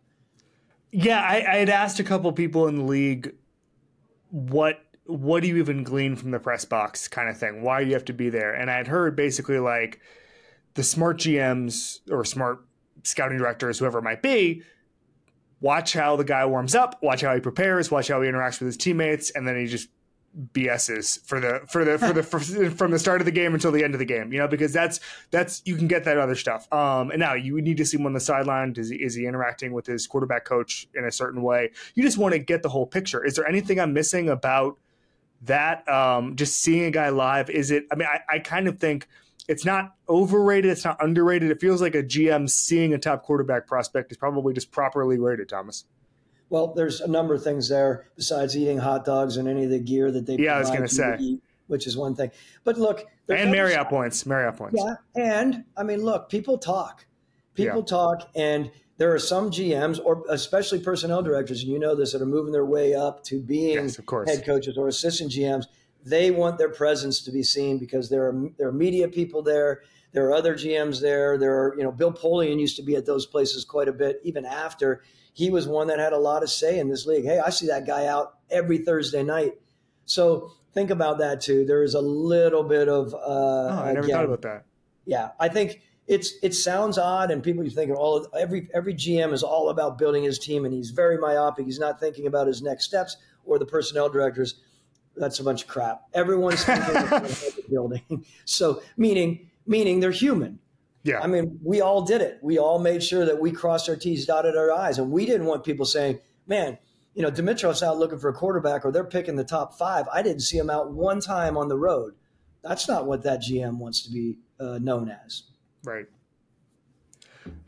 [0.91, 3.33] Yeah, I, I had asked a couple people in the league
[4.29, 7.63] what what do you even glean from the press box kind of thing?
[7.63, 8.53] Why do you have to be there?
[8.53, 9.99] And I'd heard basically like
[10.75, 12.63] the smart GMs or smart
[13.03, 14.61] scouting directors, whoever it might be,
[15.61, 18.67] watch how the guy warms up, watch how he prepares, watch how he interacts with
[18.67, 19.89] his teammates, and then he just
[20.53, 23.71] BSs for the for the for the for, from the start of the game until
[23.71, 24.31] the end of the game.
[24.31, 24.99] You know, because that's
[25.31, 26.71] that's you can get that other stuff.
[26.71, 28.75] Um, and now you need to see him on the sideline.
[28.77, 31.71] Is he, is he interacting with his quarterback coach in a certain way?
[31.95, 33.25] You just want to get the whole picture.
[33.25, 34.77] Is there anything I'm missing about?
[35.43, 38.77] That um, just seeing a guy live is it i mean I, I, kind of
[38.77, 39.07] think
[39.47, 41.49] it's not overrated it's not underrated.
[41.49, 45.49] It feels like a gm seeing a top quarterback prospect is probably just properly rated
[45.49, 45.85] thomas.
[46.49, 49.79] Well there's a number of things there besides eating hot dogs and any of the
[49.79, 51.17] gear that they yeah i was going to say.
[51.19, 52.31] eat, which is one thing.
[52.63, 54.75] But look and marriott points marriott points.
[54.77, 57.05] Yeah and i mean look people talk.
[57.55, 57.85] People yeah.
[57.85, 62.21] talk and there are some GMs, or especially personnel directors, and you know this, that
[62.21, 65.63] are moving their way up to being yes, head coaches or assistant GMs.
[66.05, 69.83] They want their presence to be seen because there are there are media people there.
[70.11, 71.37] There are other GMs there.
[71.37, 74.19] There are, you know, Bill Polian used to be at those places quite a bit,
[74.23, 75.01] even after
[75.33, 77.23] he was one that had a lot of say in this league.
[77.23, 79.53] Hey, I see that guy out every Thursday night.
[80.05, 81.63] So think about that too.
[81.65, 83.13] There is a little bit of.
[83.13, 84.65] Uh, oh, I never again, thought about that.
[85.05, 85.79] Yeah, I think
[86.09, 89.99] it's it sounds odd, and people are thinking all every every GM is all about
[89.99, 91.65] building his team, and he's very myopic.
[91.65, 94.55] He's not thinking about his next steps or the personnel directors.
[95.15, 96.01] That's a bunch of crap.
[96.13, 97.31] Everyone's thinking about
[97.69, 98.25] building.
[98.45, 100.59] So meaning meaning they're human.
[101.03, 101.19] Yeah.
[101.21, 102.39] I mean, we all did it.
[102.41, 105.45] We all made sure that we crossed our T's, dotted our I's, and we didn't
[105.45, 106.79] want people saying, "Man,
[107.13, 110.07] you know, Dimitroff's out looking for a quarterback, or they're picking the top five.
[110.11, 112.15] I didn't see him out one time on the road."
[112.63, 115.43] That's not what that GM wants to be uh, known as.
[115.83, 116.05] Right.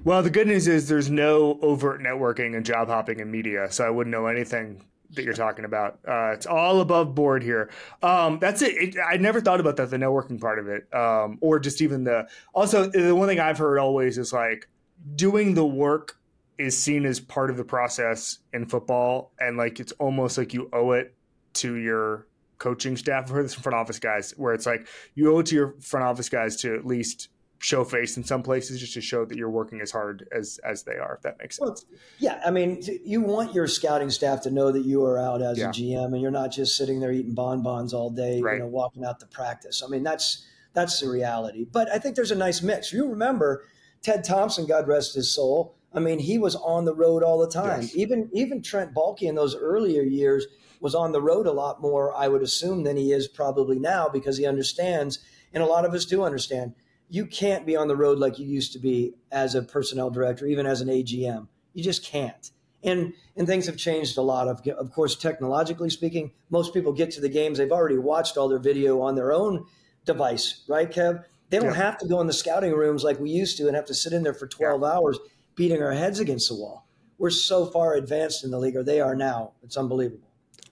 [0.04, 3.86] Well, the good news is there's no overt networking and job hopping in media, so
[3.86, 6.00] I wouldn't know anything that you're talking about.
[6.08, 7.69] Uh, it's all above board here.
[8.02, 8.95] Um, that's it.
[8.95, 8.95] it.
[9.00, 12.28] I never thought about that, the networking part of it, um, or just even the.
[12.54, 14.67] Also, the one thing I've heard always is like
[15.15, 16.17] doing the work
[16.58, 20.69] is seen as part of the process in football, and like it's almost like you
[20.74, 21.13] owe it
[21.54, 23.26] to your coaching staff.
[23.26, 25.76] I've heard this from front office guys, where it's like you owe it to your
[25.80, 27.30] front office guys to at least
[27.62, 30.82] show face in some places just to show that you're working as hard as as
[30.82, 34.41] they are if that makes sense well, yeah i mean you want your scouting staff
[34.41, 35.69] to know that you are out as yeah.
[35.69, 38.56] a gm and you're not just sitting there eating bonbons all day right.
[38.56, 40.43] you know walking out to practice i mean that's
[40.74, 43.63] that's the reality but i think there's a nice mix you remember
[44.02, 47.52] ted thompson god rest his soul i mean he was on the road all the
[47.52, 47.95] time yes.
[47.95, 50.47] even even trent baalke in those earlier years
[50.80, 54.10] was on the road a lot more i would assume than he is probably now
[54.10, 55.19] because he understands
[55.54, 56.74] and a lot of us do understand
[57.12, 60.47] you can't be on the road like you used to be as a personnel director,
[60.47, 61.45] even as an AGM.
[61.74, 62.50] You just can't.
[62.84, 64.47] And and things have changed a lot.
[64.47, 67.58] Of of course, technologically speaking, most people get to the games.
[67.58, 69.65] They've already watched all their video on their own
[70.06, 71.26] device, right, Kev?
[71.50, 71.84] They don't yeah.
[71.84, 74.13] have to go in the scouting rooms like we used to and have to sit
[74.13, 74.88] in there for 12 yeah.
[74.88, 75.19] hours
[75.56, 76.88] beating our heads against the wall.
[77.17, 79.52] We're so far advanced in the league, or they are now.
[79.62, 80.30] It's unbelievable.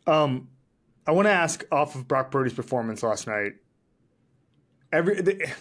[0.07, 0.47] Um,
[1.05, 3.55] I want to ask off of Brock Purdy's performance last night.
[4.91, 5.51] Every the,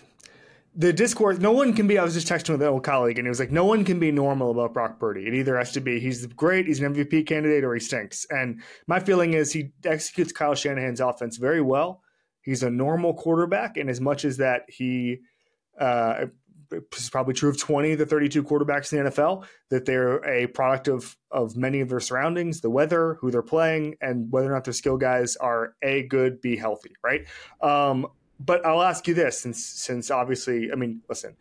[0.75, 1.99] the discourse, no one can be.
[1.99, 3.99] I was just texting with an old colleague, and he was like, "No one can
[3.99, 5.27] be normal about Brock Purdy.
[5.27, 8.63] It either has to be he's great, he's an MVP candidate, or he stinks." And
[8.87, 12.03] my feeling is he executes Kyle Shanahan's offense very well.
[12.43, 15.19] He's a normal quarterback, and as much as that, he
[15.81, 16.27] uh,
[16.97, 19.47] is probably true of twenty of the thirty-two quarterbacks in the NFL.
[19.71, 23.97] That they're a product of of many of their surroundings, the weather, who they're playing,
[24.01, 26.95] and whether or not their skill guys are a good, b healthy.
[27.03, 27.27] Right.
[27.61, 28.07] Um,
[28.41, 31.37] but I'll ask you this, since since obviously, I mean, listen,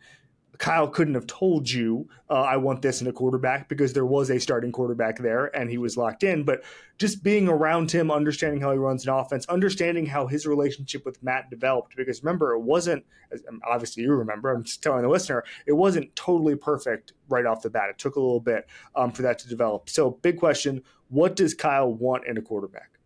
[0.58, 4.28] Kyle couldn't have told you uh, I want this in a quarterback because there was
[4.30, 6.42] a starting quarterback there and he was locked in.
[6.42, 6.64] But
[6.98, 11.22] just being around him, understanding how he runs an offense, understanding how his relationship with
[11.22, 11.96] Matt developed.
[11.96, 13.04] Because remember, it wasn't
[13.48, 14.52] um, obviously you remember.
[14.52, 17.90] I'm just telling the listener, it wasn't totally perfect right off the bat.
[17.90, 19.88] It took a little bit um, for that to develop.
[19.88, 22.97] So, big question: What does Kyle want in a quarterback?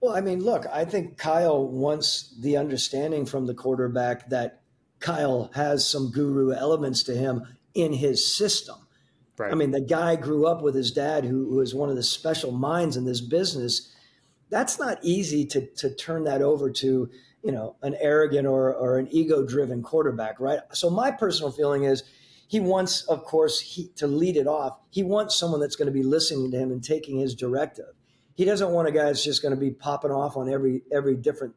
[0.00, 4.60] Well, I mean, look, I think Kyle wants the understanding from the quarterback that
[5.00, 8.76] Kyle has some guru elements to him in his system.
[9.38, 9.52] Right.
[9.52, 12.02] I mean, the guy grew up with his dad, who, who is one of the
[12.02, 13.92] special minds in this business.
[14.48, 17.10] That's not easy to to turn that over to
[17.42, 20.60] you know an arrogant or or an ego driven quarterback, right?
[20.72, 22.04] So my personal feeling is
[22.48, 24.78] he wants, of course, he, to lead it off.
[24.90, 27.95] He wants someone that's going to be listening to him and taking his directive
[28.36, 31.16] he doesn't want a guy that's just going to be popping off on every every
[31.16, 31.54] different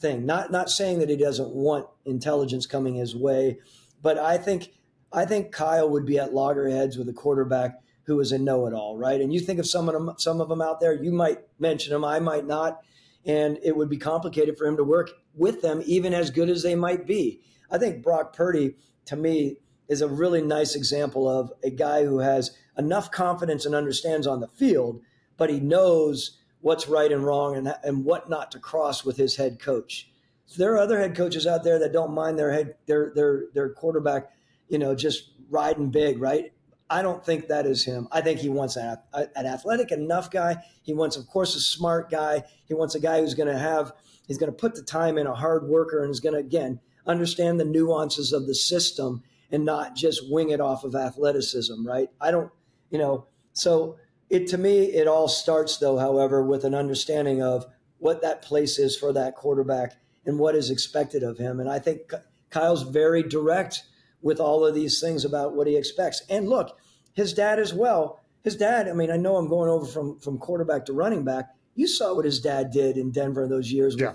[0.00, 0.26] thing.
[0.26, 3.58] Not not saying that he doesn't want intelligence coming his way,
[4.02, 4.72] but I think
[5.12, 9.20] I think Kyle would be at loggerheads with a quarterback who is a know-it-all, right?
[9.20, 11.92] And you think of some of them, some of them out there, you might mention
[11.92, 12.80] them, I might not,
[13.24, 16.62] and it would be complicated for him to work with them, even as good as
[16.62, 17.40] they might be.
[17.70, 18.74] I think Brock Purdy,
[19.06, 23.74] to me, is a really nice example of a guy who has enough confidence and
[23.74, 25.00] understands on the field
[25.42, 29.34] but he knows what's right and wrong and, and what not to cross with his
[29.34, 30.08] head coach.
[30.46, 33.46] So there are other head coaches out there that don't mind their head their their
[33.52, 34.30] their quarterback,
[34.68, 36.52] you know, just riding big, right?
[36.88, 38.06] I don't think that is him.
[38.12, 40.58] I think he wants an, an athletic enough guy.
[40.84, 42.44] He wants, of course, a smart guy.
[42.68, 43.94] He wants a guy who's going to have,
[44.28, 46.78] he's going to put the time in, a hard worker, and is going to, again,
[47.04, 52.10] understand the nuances of the system and not just wing it off of athleticism, right?
[52.20, 52.52] I don't,
[52.90, 53.96] you know, so
[54.32, 57.66] it to me, it all starts though, however, with an understanding of
[57.98, 59.92] what that place is for that quarterback
[60.24, 61.60] and what is expected of him.
[61.60, 62.10] And I think
[62.48, 63.82] Kyle's very direct
[64.22, 66.22] with all of these things about what he expects.
[66.30, 66.78] And look,
[67.12, 68.20] his dad as well.
[68.42, 71.50] His dad, I mean, I know I'm going over from from quarterback to running back.
[71.74, 74.12] You saw what his dad did in Denver in those years yeah.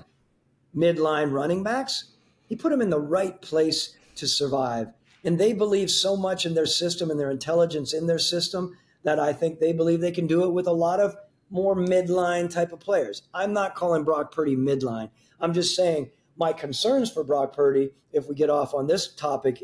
[0.73, 2.11] with midline running backs.
[2.47, 4.87] He put him in the right place to survive.
[5.23, 9.19] And they believe so much in their system and their intelligence in their system that
[9.19, 11.15] I think they believe they can do it with a lot of
[11.49, 13.23] more midline type of players.
[13.33, 15.09] I'm not calling Brock Purdy midline.
[15.39, 19.63] I'm just saying my concerns for Brock Purdy, if we get off on this topic,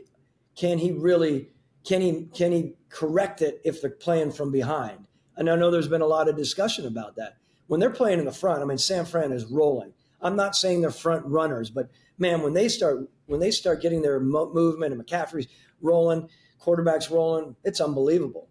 [0.55, 1.49] can he really
[1.85, 5.07] can he can he correct it if they're playing from behind?
[5.35, 7.37] And I know there's been a lot of discussion about that.
[7.67, 9.93] When they're playing in the front, I mean San Fran is rolling.
[10.21, 14.01] I'm not saying they're front runners, but man, when they start when they start getting
[14.01, 15.47] their mo- movement and McCaffrey's
[15.81, 16.29] rolling,
[16.61, 18.47] quarterbacks rolling, it's unbelievable.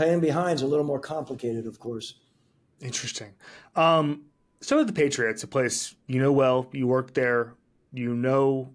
[0.00, 2.14] Playing behind is a little more complicated, of course.
[2.80, 3.34] Interesting.
[3.76, 4.22] Um,
[4.62, 6.70] so the Patriots, a place you know well.
[6.72, 7.52] You work there.
[7.92, 8.72] You know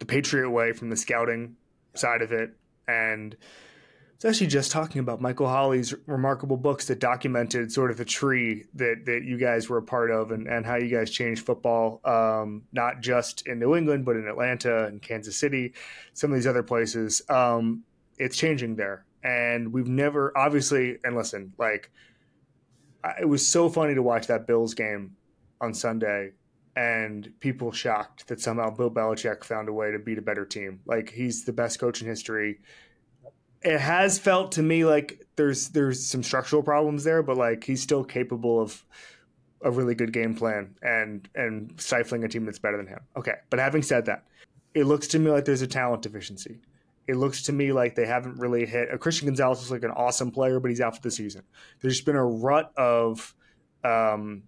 [0.00, 1.54] the Patriot way from the scouting
[1.94, 2.56] side of it,
[2.88, 3.36] and
[4.18, 8.64] It's actually just talking about Michael Holley's remarkable books that documented sort of the tree
[8.74, 12.00] that, that you guys were a part of and, and how you guys changed football,
[12.04, 15.72] um, not just in New England, but in Atlanta and Kansas City,
[16.14, 17.22] some of these other places.
[17.28, 17.84] Um,
[18.18, 19.04] it's changing there.
[19.22, 21.90] And we've never, obviously, and listen, like,
[23.20, 25.16] it was so funny to watch that Bills game
[25.60, 26.32] on Sunday
[26.76, 30.80] and people shocked that somehow Bill Belichick found a way to beat a better team.
[30.86, 32.60] Like, he's the best coach in history
[33.62, 37.82] it has felt to me like there's there's some structural problems there, but like he's
[37.82, 38.84] still capable of
[39.62, 43.00] a really good game plan and and stifling a team that's better than him.
[43.16, 44.24] Okay, but having said that,
[44.74, 46.60] it looks to me like there's a talent deficiency.
[47.08, 48.92] It looks to me like they haven't really hit.
[48.92, 51.42] A Christian Gonzalez is like an awesome player, but he's out for the season.
[51.80, 53.34] There's been a rut of
[53.82, 54.42] um,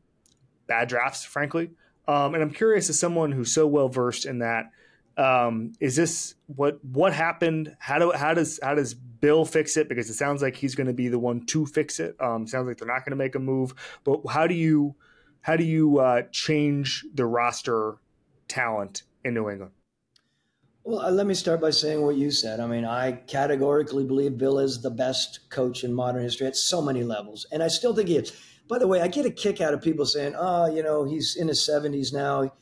[0.67, 1.71] bad drafts, frankly.
[2.07, 4.71] Um, and I'm curious, as someone who's so well versed in that,
[5.17, 7.77] um, is this what what happened?
[7.79, 9.89] How do how does how does Bill fix it?
[9.89, 12.17] Because it sounds like he's going to be the one to fix it.
[12.21, 13.75] Um, sounds like they're not going to make a move.
[14.05, 14.95] But how do you
[15.41, 17.97] how do you uh, change the roster
[18.49, 19.73] talent in New England?
[20.83, 22.59] Well, uh, let me start by saying what you said.
[22.59, 26.81] I mean, I categorically believe Bill is the best coach in modern history at so
[26.81, 28.33] many levels, and I still think he is.
[28.67, 31.37] By the way, I get a kick out of people saying, "Oh, you know, he's
[31.37, 32.53] in his 70s now."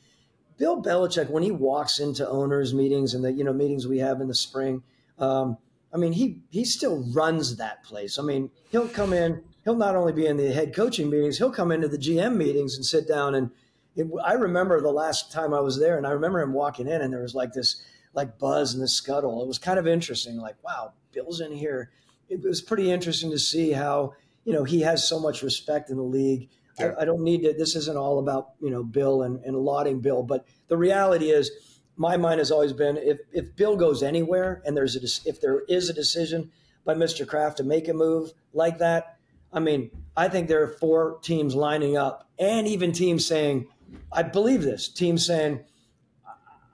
[0.56, 4.20] Bill Belichick, when he walks into owners' meetings and the you know meetings we have
[4.20, 4.82] in the spring,
[5.20, 5.56] um,
[5.94, 8.18] I mean, he he still runs that place.
[8.18, 9.44] I mean, he'll come in.
[9.62, 12.74] He'll not only be in the head coaching meetings, he'll come into the GM meetings
[12.74, 13.36] and sit down.
[13.36, 13.50] And
[13.94, 17.00] it, I remember the last time I was there, and I remember him walking in,
[17.00, 17.80] and there was like this
[18.18, 19.44] like buzz and the scuttle.
[19.44, 20.38] It was kind of interesting.
[20.38, 21.92] Like, wow, Bill's in here.
[22.28, 25.96] It was pretty interesting to see how you know he has so much respect in
[25.96, 26.50] the league.
[26.80, 27.52] I, I, don't need to.
[27.52, 31.50] This isn't all about you know Bill and, and lauding Bill, but the reality is,
[31.96, 35.62] my mind has always been if if Bill goes anywhere and there's a if there
[35.68, 36.50] is a decision
[36.84, 37.24] by Mr.
[37.24, 39.16] Kraft to make a move like that,
[39.52, 43.68] I mean, I think there are four teams lining up, and even teams saying,
[44.12, 44.88] I believe this.
[44.88, 45.64] Teams saying,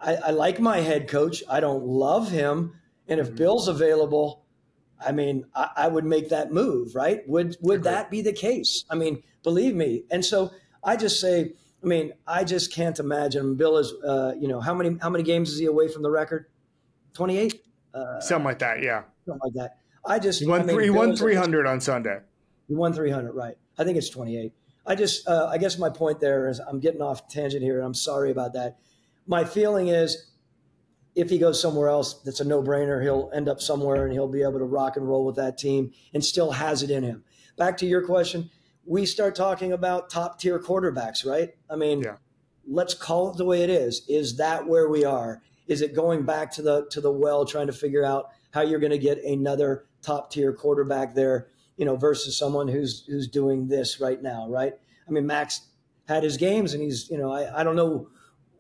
[0.05, 1.43] I, I like my head coach.
[1.49, 2.75] I don't love him,
[3.09, 3.37] and if mm-hmm.
[3.37, 4.43] Bill's available.
[5.05, 7.29] I mean, I, I, would make that move, right?
[7.29, 8.85] Would would that be the case?
[8.89, 10.05] I mean, believe me.
[10.11, 13.57] And so I just say, I mean, I just can't imagine.
[13.57, 16.11] Bill is, uh, you know, how many how many games is he away from the
[16.11, 16.47] record?
[17.13, 17.63] Twenty eight.
[17.93, 18.83] Uh, something like that.
[18.83, 19.03] Yeah.
[19.27, 19.79] Something like that.
[20.07, 20.81] I just he won I mean.
[20.81, 22.21] He won three hundred on Sunday.
[22.69, 23.33] He won three hundred.
[23.33, 23.57] Right.
[23.77, 24.53] I think it's twenty eight.
[24.87, 27.87] I just, uh, I guess my point there is, I'm getting off tangent here, and
[27.87, 28.77] I'm sorry about that.
[29.27, 30.31] My feeling is,
[31.15, 33.03] if he goes somewhere else, that's a no brainer.
[33.03, 35.93] He'll end up somewhere, and he'll be able to rock and roll with that team,
[36.13, 37.25] and still has it in him.
[37.57, 38.51] Back to your question
[38.87, 41.55] we start talking about top tier quarterbacks, right?
[41.71, 42.17] I mean, yeah.
[42.67, 44.03] let's call it the way it is.
[44.09, 45.43] Is that where we are?
[45.67, 48.81] Is it going back to the to the well, trying to figure out how you're
[48.81, 53.69] going to get another top tier quarterback there, you know, versus someone who's who's doing
[53.69, 54.75] this right now, right?
[55.09, 55.63] I mean, Mac's
[56.07, 58.09] had his games, and he's, you know, I, I don't know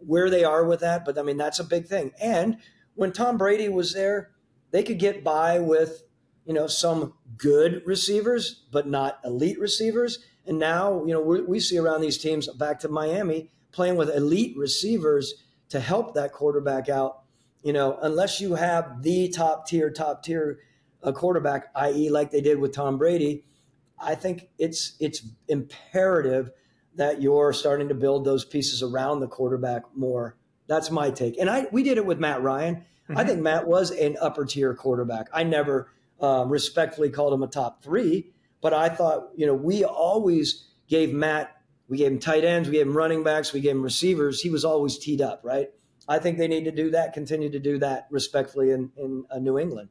[0.06, 2.12] where they are with that, but I mean that's a big thing.
[2.20, 2.58] And
[2.94, 4.30] when Tom Brady was there,
[4.70, 6.04] they could get by with
[6.44, 10.18] you know, some good receivers, but not elite receivers.
[10.46, 14.56] And now, you know, we see around these teams back to Miami playing with elite
[14.56, 15.34] receivers
[15.70, 17.22] to help that quarterback out.
[17.62, 20.60] You know, unless you have the top tier, top tier
[21.02, 23.44] uh, quarterback, i.e., like they did with Tom Brady,
[23.98, 26.50] I think it's it's imperative
[26.96, 30.36] that you're starting to build those pieces around the quarterback more.
[30.66, 31.38] That's my take.
[31.38, 32.76] And I we did it with Matt Ryan.
[32.76, 33.18] Mm-hmm.
[33.18, 35.28] I think Matt was an upper tier quarterback.
[35.32, 38.32] I never um, respectfully called him a top three.
[38.60, 41.54] But I thought, you know, we always gave Matt,
[41.86, 44.40] we gave him tight ends, we gave him running backs, we gave him receivers.
[44.40, 45.68] He was always teed up, right?
[46.08, 49.38] I think they need to do that, continue to do that respectfully in, in uh,
[49.38, 49.90] New England.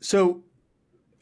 [0.00, 0.44] So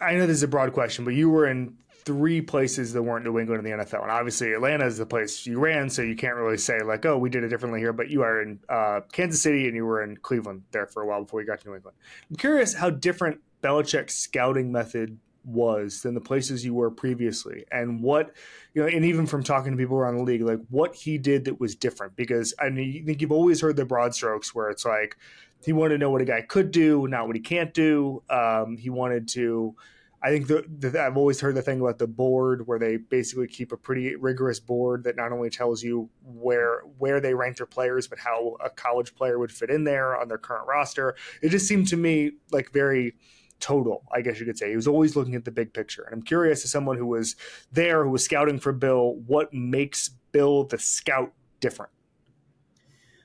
[0.01, 3.25] I know this is a broad question, but you were in three places that weren't
[3.25, 4.03] New England in the NFL.
[4.03, 7.17] And obviously, Atlanta is the place you ran, so you can't really say, like, oh,
[7.17, 7.93] we did it differently here.
[7.93, 11.07] But you are in uh, Kansas City and you were in Cleveland there for a
[11.07, 11.97] while before you got to New England.
[12.31, 18.03] I'm curious how different Belichick's scouting method was than the places you were previously and
[18.03, 18.33] what
[18.73, 21.45] you know and even from talking to people around the league like what he did
[21.45, 24.71] that was different because i mean I think you've always heard the broad strokes where
[24.71, 25.19] it's like
[25.63, 28.79] he wanted to know what a guy could do not what he can't do um,
[28.79, 29.77] he wanted to
[30.25, 33.47] i think the, the, i've always heard the thing about the board where they basically
[33.47, 37.67] keep a pretty rigorous board that not only tells you where where they rank their
[37.67, 41.51] players but how a college player would fit in there on their current roster it
[41.51, 43.15] just seemed to me like very
[43.61, 44.69] total, I guess you could say.
[44.69, 46.03] He was always looking at the big picture.
[46.03, 47.35] And I'm curious as someone who was
[47.73, 51.91] there, who was scouting for Bill, what makes Bill the scout different?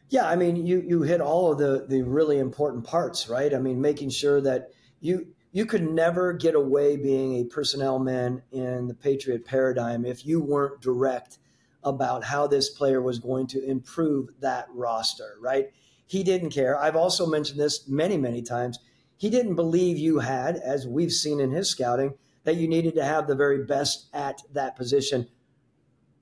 [0.08, 3.54] Yeah, I mean, you you hit all of the the really important parts, right?
[3.54, 4.70] I mean, making sure that
[5.02, 10.26] you you could never get away being a personnel man in the Patriot paradigm if
[10.26, 11.39] you weren't direct
[11.84, 15.72] about how this player was going to improve that roster, right?
[16.06, 16.78] He didn't care.
[16.78, 18.80] I've also mentioned this many, many times.
[19.18, 23.04] He didn't believe you had, as we've seen in his scouting, that you needed to
[23.04, 25.28] have the very best at that position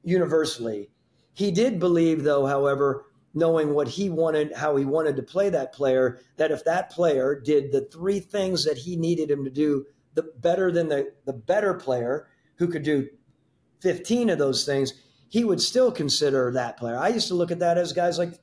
[0.04, 0.90] universally.
[1.34, 3.06] He did believe, though, however,
[3.38, 7.40] knowing what he wanted, how he wanted to play that player, that if that player
[7.40, 9.86] did the three things that he needed him to do,
[10.16, 13.08] the better than the, the better player who could do
[13.82, 14.94] 15 of those things,
[15.30, 16.98] he would still consider that player.
[16.98, 18.34] I used to look at that as guys like,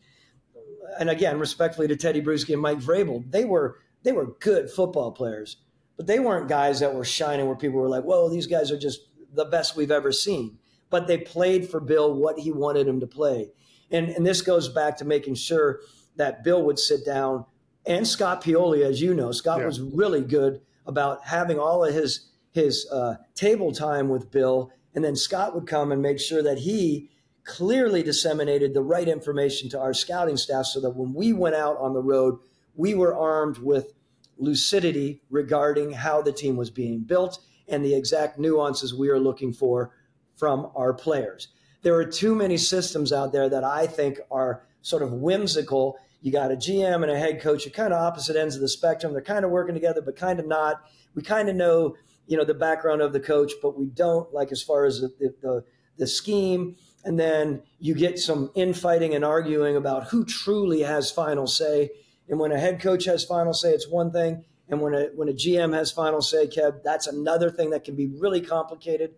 [0.99, 5.12] and again, respectfully to Teddy Bruschi and Mike Vrabel, they were they were good football
[5.12, 5.57] players,
[5.97, 8.78] but they weren't guys that were shining where people were like, "Whoa, these guys are
[8.78, 9.01] just
[9.32, 10.59] the best we've ever seen."
[10.90, 13.51] But they played for Bill what he wanted him to play,
[13.95, 15.80] and and this goes back to making sure
[16.16, 17.45] that Bill would sit down
[17.86, 19.66] and Scott Pioli, as you know, Scott yeah.
[19.66, 25.05] was really good about having all of his his uh, table time with Bill and
[25.05, 27.11] then Scott would come and make sure that he
[27.45, 31.76] clearly disseminated the right information to our scouting staff so that when we went out
[31.78, 32.38] on the road,
[32.74, 33.92] we were armed with
[34.38, 37.38] lucidity regarding how the team was being built
[37.68, 39.92] and the exact nuances we are looking for
[40.36, 41.49] from our players.
[41.85, 45.97] There are too many systems out there that I think are sort of whimsical.
[46.20, 48.68] You got a GM and a head coach, you're kind of opposite ends of the
[48.68, 49.12] spectrum.
[49.12, 50.82] They're kind of working together, but kind of not.
[51.14, 51.95] We kind of know
[52.26, 55.35] you know the background of the coach, but we don't like as far as the,
[55.43, 55.64] the,
[55.99, 56.76] the scheme.
[57.05, 61.91] And then you get some infighting and arguing about who truly has final say.
[62.28, 64.45] And when a head coach has final say, it's one thing.
[64.68, 67.95] And when a when a GM has final say, Kev, that's another thing that can
[67.95, 69.14] be really complicated.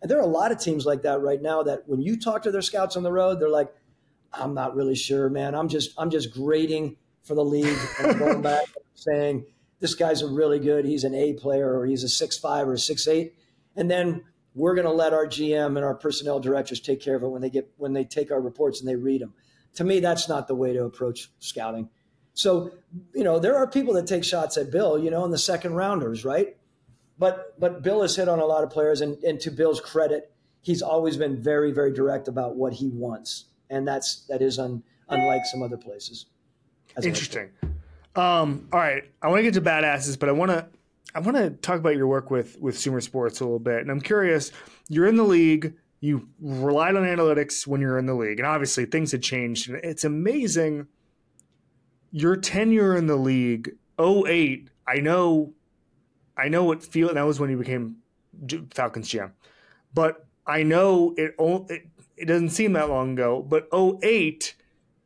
[0.00, 2.42] And there are a lot of teams like that right now that when you talk
[2.44, 3.72] to their scouts on the road, they're like,
[4.32, 5.54] I'm not really sure, man.
[5.54, 9.44] I'm just I'm just grading for the league and going back and saying
[9.80, 12.74] this guy's a really good, he's an A player or he's a six five or
[12.74, 13.34] a six eight.
[13.76, 14.24] And then
[14.54, 17.42] we're going to let our GM and our personnel directors take care of it when
[17.42, 19.34] they get when they take our reports and they read them.
[19.74, 21.90] To me, that's not the way to approach scouting.
[22.34, 22.72] So,
[23.14, 25.74] you know, there are people that take shots at Bill, you know, in the second
[25.74, 26.56] rounders, right?
[27.18, 30.32] But but Bill has hit on a lot of players, and, and to Bill's credit,
[30.60, 33.46] he's always been very, very direct about what he wants.
[33.70, 36.26] And that's that is un, unlike some other places.
[37.02, 37.50] Interesting.
[38.16, 40.66] Um, all right, I want to get to badasses, but I want to
[41.14, 43.80] I want to talk about your work with with Sumer Sports a little bit.
[43.80, 44.52] And I'm curious,
[44.88, 48.86] you're in the league, you relied on analytics when you're in the league, and obviously
[48.86, 49.68] things had changed.
[49.68, 50.86] And it's amazing
[52.10, 53.72] your tenure in the league.
[54.00, 55.52] 08, I know,
[56.38, 57.12] I know what feel.
[57.12, 57.96] That was when you became
[58.72, 59.32] Falcons GM,
[59.92, 61.34] but I know it.
[61.38, 64.54] It, it doesn't seem that long ago, but 08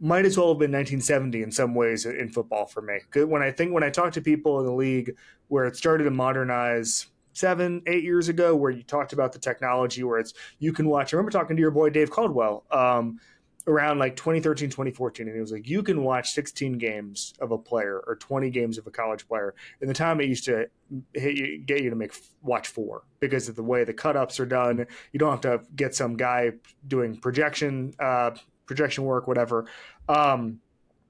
[0.00, 2.98] might as well have been 1970 in some ways in football for me.
[3.24, 5.16] When I think when I talk to people in the league
[5.48, 10.02] where it started to modernize seven, eight years ago, where you talked about the technology,
[10.02, 11.12] where it's you can watch.
[11.12, 13.20] I remember talking to your boy Dave Caldwell um,
[13.66, 17.58] around like 2013, 2014, and he was like, you can watch 16 games of a
[17.58, 19.54] player or 20 games of a college player.
[19.80, 20.66] In the time it used to
[21.14, 24.46] you, get you to make watch four because of the way the cut ups are
[24.46, 24.86] done.
[25.12, 26.52] You don't have to get some guy
[26.86, 27.94] doing projection.
[27.98, 28.32] Uh,
[28.66, 29.66] projection work, whatever.
[30.08, 30.60] Um,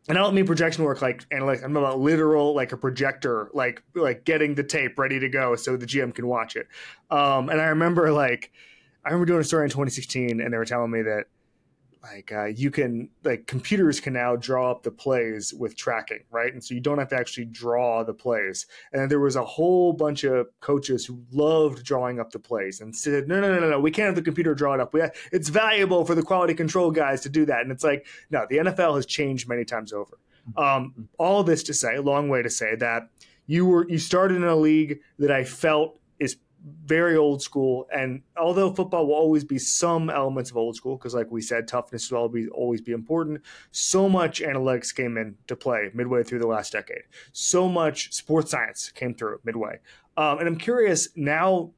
[0.09, 1.63] and I don't mean projection work like analytics.
[1.63, 5.77] I'm about literal, like a projector, like like getting the tape ready to go so
[5.77, 6.67] the GM can watch it.
[7.11, 8.51] Um, and I remember like
[9.05, 11.27] I remember doing a story in 2016, and they were telling me that
[12.03, 16.53] like uh, you can like computers can now draw up the plays with tracking right?
[16.53, 18.67] And so you don't have to actually draw the plays.
[18.93, 22.95] And there was a whole bunch of coaches who loved drawing up the plays and
[22.95, 24.93] said no no no no no we can't have the computer draw it up.
[24.93, 27.61] We have, it's valuable for the quality control guys to do that.
[27.61, 30.19] And it's like no the nfl has changed many times over.
[30.57, 33.09] Um, all this to say a long way to say that
[33.47, 36.37] you were you started in a league that i felt is
[36.85, 37.89] very old school.
[37.95, 41.67] And although football will always be some elements of old school, because like we said,
[41.67, 46.39] toughness will always be, always be important, so much analytics came into play midway through
[46.39, 47.03] the last decade.
[47.33, 49.79] So much sports science came through midway.
[50.17, 51.73] Um, and I'm curious now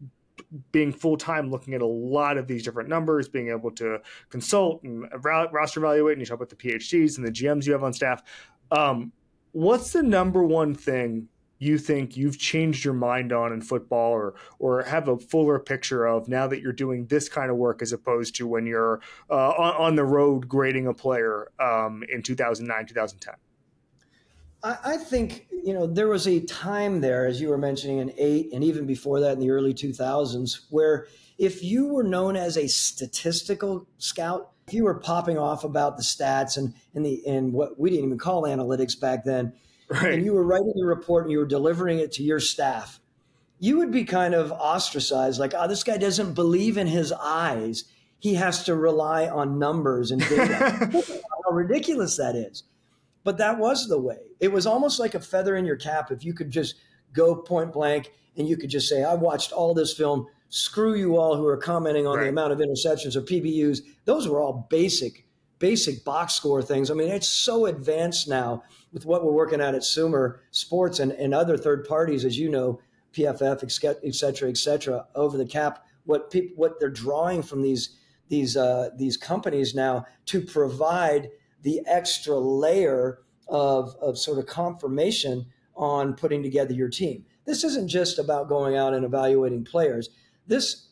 [0.72, 4.82] being full time looking at a lot of these different numbers, being able to consult
[4.82, 7.92] and roster evaluate, and you talk about the PhDs and the GMs you have on
[7.92, 8.22] staff.
[8.70, 9.12] Um,
[9.52, 11.28] what's the number one thing
[11.58, 16.06] you think you've changed your mind on in football or or have a fuller picture
[16.06, 19.00] of now that you're doing this kind of work as opposed to when you're
[19.30, 23.34] uh, on, on, the road grading a player um, in 2009 2010
[24.64, 28.50] I, think you know there was a time there as you were mentioning in eight
[28.52, 32.66] and even before that in the early 2000s where if you were known as a
[32.66, 37.78] statistical scout if you were popping off about the stats and and the and what
[37.78, 39.52] we didn't even call analytics back then
[39.88, 40.14] Right.
[40.14, 43.00] And you were writing the report and you were delivering it to your staff.
[43.58, 47.84] you would be kind of ostracized, like, oh, this guy doesn't believe in his eyes.
[48.18, 50.90] He has to rely on numbers and data.
[51.44, 52.64] How ridiculous that is.
[53.22, 54.18] But that was the way.
[54.40, 56.74] It was almost like a feather in your cap if you could just
[57.12, 60.26] go point blank and you could just say, I watched all this film.
[60.50, 62.24] Screw you all who are commenting on right.
[62.24, 63.80] the amount of interceptions or PBUs.
[64.04, 65.23] Those were all basic,
[65.64, 66.90] basic box score things.
[66.90, 68.62] I mean, it's so advanced now
[68.92, 72.50] with what we're working at at Sumer Sports and, and other third parties, as you
[72.50, 72.80] know,
[73.14, 75.86] PFF, et cetera, et cetera, over the cap.
[76.04, 77.96] What people, what they're drawing from these
[78.28, 81.30] these uh, these companies now to provide
[81.62, 87.24] the extra layer of of sort of confirmation on putting together your team.
[87.46, 90.10] This isn't just about going out and evaluating players.
[90.46, 90.88] This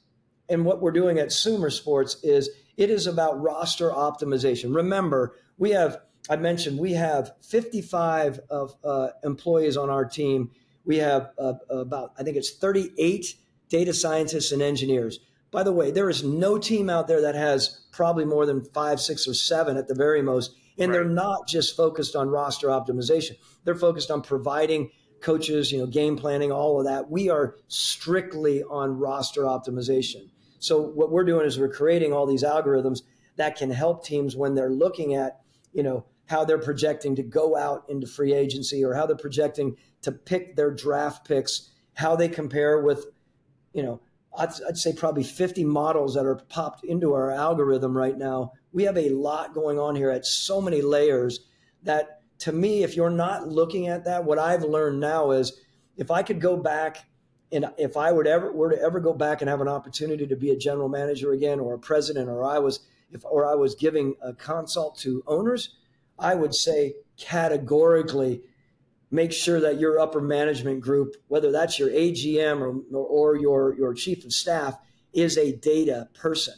[0.49, 4.75] and what we're doing at Sumer Sports is it is about roster optimization.
[4.75, 6.01] Remember, we have
[6.31, 10.51] I mentioned we have 55 of uh, employees on our team
[10.85, 13.35] we have uh, about, I think it's 38
[13.69, 15.21] data scientists and engineers.
[15.51, 19.01] By the way, there is no team out there that has probably more than five,
[19.01, 20.55] six, or seven at the very most.
[20.79, 20.99] And right.
[20.99, 23.37] they're not just focused on roster optimization.
[23.65, 27.11] They're focused on providing coaches, you know, game planning, all of that.
[27.11, 30.31] We are strictly on roster optimization.
[30.63, 33.03] So what we're doing is we're creating all these algorithms
[33.37, 35.41] that can help teams when they're looking at,
[35.73, 39.77] you know, how they're projecting to go out into free agency or how they're projecting
[40.03, 43.07] to pick their draft picks, how they compare with,
[43.73, 44.01] you know,
[44.39, 48.53] I'd, I'd, say probably 50 models that are popped into our algorithm right now.
[48.73, 51.41] We have a lot going on here at so many layers
[51.83, 55.61] that to me, if you're not looking at that, what I've learned now is
[55.97, 57.05] if I could go back
[57.53, 60.37] and if I would ever were to ever go back and have an opportunity to
[60.37, 62.81] be a general manager again or a president or I was
[63.11, 65.77] if or I was giving a consult to owners,
[66.19, 68.43] I would say categorically
[69.13, 73.95] make sure that your upper management group, whether that's your AGM or, or your, your
[73.95, 74.79] chief of staff,
[75.13, 76.55] is a data person.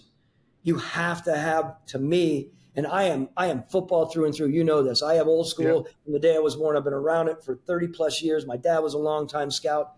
[0.63, 4.49] You have to have, to me, and I am I am football through and through.
[4.49, 5.03] You know this.
[5.03, 5.87] I have old school.
[6.03, 8.47] From the day I was born, I've been around it for 30 plus years.
[8.47, 9.95] My dad was a longtime scout.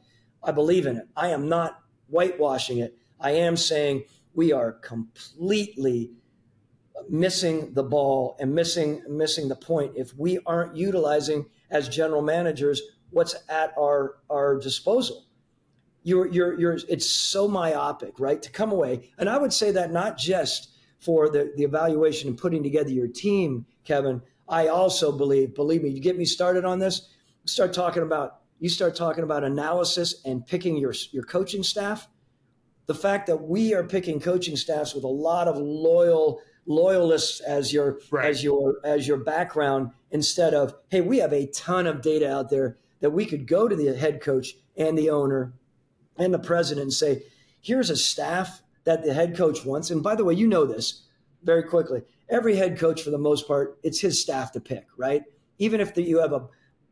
[0.47, 1.09] I believe in it.
[1.17, 2.97] I am not whitewashing it.
[3.21, 6.13] I am saying we are completely
[7.09, 12.81] missing the ball and missing missing the point if we aren't utilizing as general managers
[13.11, 15.27] what's at our our disposal.
[16.05, 18.41] You're you're you're it's so myopic, right?
[18.41, 20.71] To come away, and I would say that not just
[21.01, 24.23] for the the evaluation and putting together your team, Kevin.
[24.49, 27.09] I also believe, believe me, you get me started on this.
[27.47, 32.09] Start talking about you start talking about analysis and picking your your coaching staff.
[32.87, 37.73] The fact that we are picking coaching staffs with a lot of loyal loyalists as
[37.73, 38.27] your right.
[38.27, 42.51] as your as your background instead of hey we have a ton of data out
[42.51, 45.55] there that we could go to the head coach and the owner
[46.19, 47.23] and the president and say
[47.61, 51.05] here's a staff that the head coach wants and by the way you know this
[51.45, 55.23] very quickly every head coach for the most part it's his staff to pick right
[55.59, 56.49] even if the, you have a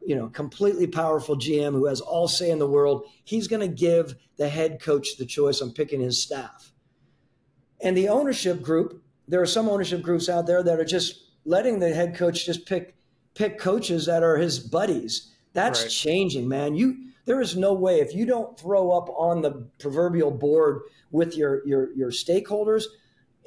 [0.06, 3.74] you know completely powerful gm who has all say in the world he's going to
[3.74, 6.72] give the head coach the choice on picking his staff
[7.80, 11.78] and the ownership group there are some ownership groups out there that are just letting
[11.78, 12.94] the head coach just pick
[13.34, 15.32] pick coaches that are his buddies.
[15.52, 15.90] That's right.
[15.90, 16.74] changing, man.
[16.74, 16.96] You
[17.26, 21.66] there is no way if you don't throw up on the proverbial board with your
[21.66, 22.84] your your stakeholders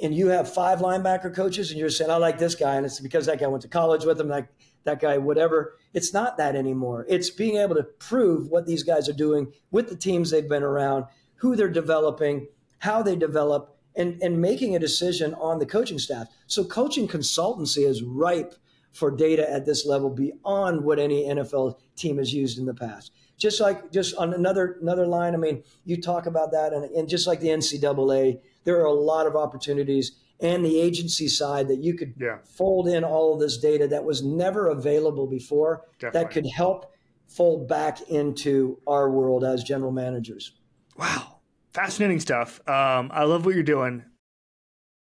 [0.01, 2.99] and you have five linebacker coaches and you're saying I like this guy and it's
[2.99, 4.47] because that guy went to college with him like
[4.87, 5.75] that guy whatever.
[5.93, 7.05] It's not that anymore.
[7.07, 10.63] It's being able to prove what these guys are doing with the teams they've been
[10.63, 12.47] around, who they're developing,
[12.79, 16.27] how they develop and, and making a decision on the coaching staff.
[16.47, 18.55] So coaching consultancy is ripe
[18.93, 23.11] for data at this level beyond what any NFL team has used in the past.
[23.37, 27.07] Just like just on another another line, I mean, you talk about that, and, and
[27.07, 31.83] just like the NCAA, there are a lot of opportunities and the agency side that
[31.83, 32.37] you could yeah.
[32.45, 36.19] fold in all of this data that was never available before Definitely.
[36.19, 36.93] that could help
[37.27, 40.53] fold back into our world as general managers.
[40.97, 41.37] Wow
[41.77, 42.59] fascinating stuff.
[42.67, 44.03] Um, I love what you're doing.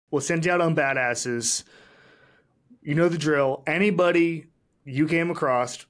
[0.09, 1.63] We'll send you out on badasses.
[2.81, 3.61] You know the drill.
[3.67, 4.47] Anybody
[4.83, 5.85] you came across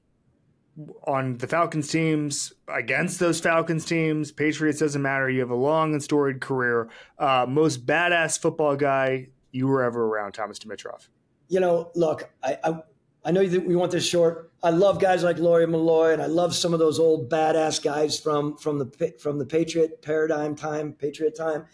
[1.08, 5.30] on the Falcons teams, against those Falcons teams, Patriots doesn't matter.
[5.30, 6.90] You have a long and storied career.
[7.18, 11.08] Uh, most badass football guy you were ever around, Thomas Dimitroff.
[11.48, 12.82] You know, look, I, I
[13.26, 14.52] I know that we want this short.
[14.62, 18.20] I love guys like Lawyer Milloy, and I love some of those old badass guys
[18.20, 21.66] from from the from the Patriot paradigm time, Patriot time.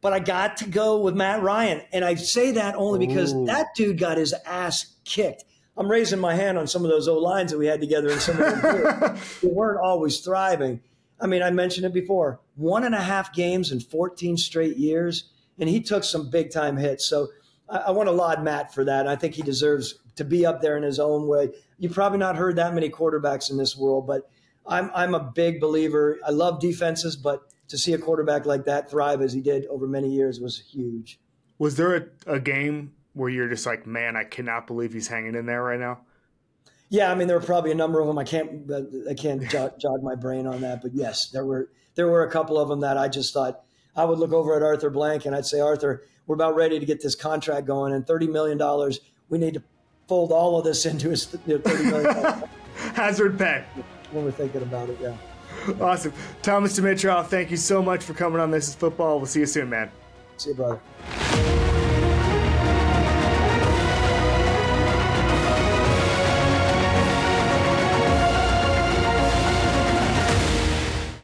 [0.00, 3.46] But I got to go with Matt Ryan, and I say that only because Ooh.
[3.46, 5.44] that dude got his ass kicked.
[5.76, 8.20] I'm raising my hand on some of those old lines that we had together, and
[8.20, 10.80] some of them we weren't always thriving.
[11.20, 15.30] I mean, I mentioned it before one and a half games in 14 straight years,
[15.58, 17.06] and he took some big time hits.
[17.06, 17.28] So
[17.68, 19.06] I, I want to laud Matt for that.
[19.06, 21.50] I think he deserves to be up there in his own way.
[21.78, 24.28] You've probably not heard that many quarterbacks in this world, but
[24.66, 26.18] I'm, I'm a big believer.
[26.24, 29.86] I love defenses, but to see a quarterback like that thrive as he did over
[29.86, 31.18] many years was huge.
[31.58, 35.34] Was there a, a game where you're just like, man, I cannot believe he's hanging
[35.34, 36.00] in there right now?
[36.88, 38.18] Yeah, I mean, there were probably a number of them.
[38.18, 41.70] I can't, uh, I can't jog, jog, my brain on that, but yes, there were
[41.94, 43.62] there were a couple of them that I just thought
[43.96, 46.86] I would look over at Arthur Blank and I'd say, Arthur, we're about ready to
[46.86, 49.62] get this contract going, and thirty million dollars, we need to
[50.08, 52.42] fold all of this into his thirty million.
[52.94, 53.64] Hazard pay.
[54.10, 55.16] When we're thinking about it, yeah.
[55.80, 59.18] Awesome, Thomas Dimitroff, thank you so much for coming on This Is Football.
[59.18, 59.90] We'll see you soon, man.
[60.36, 60.80] See you, brother.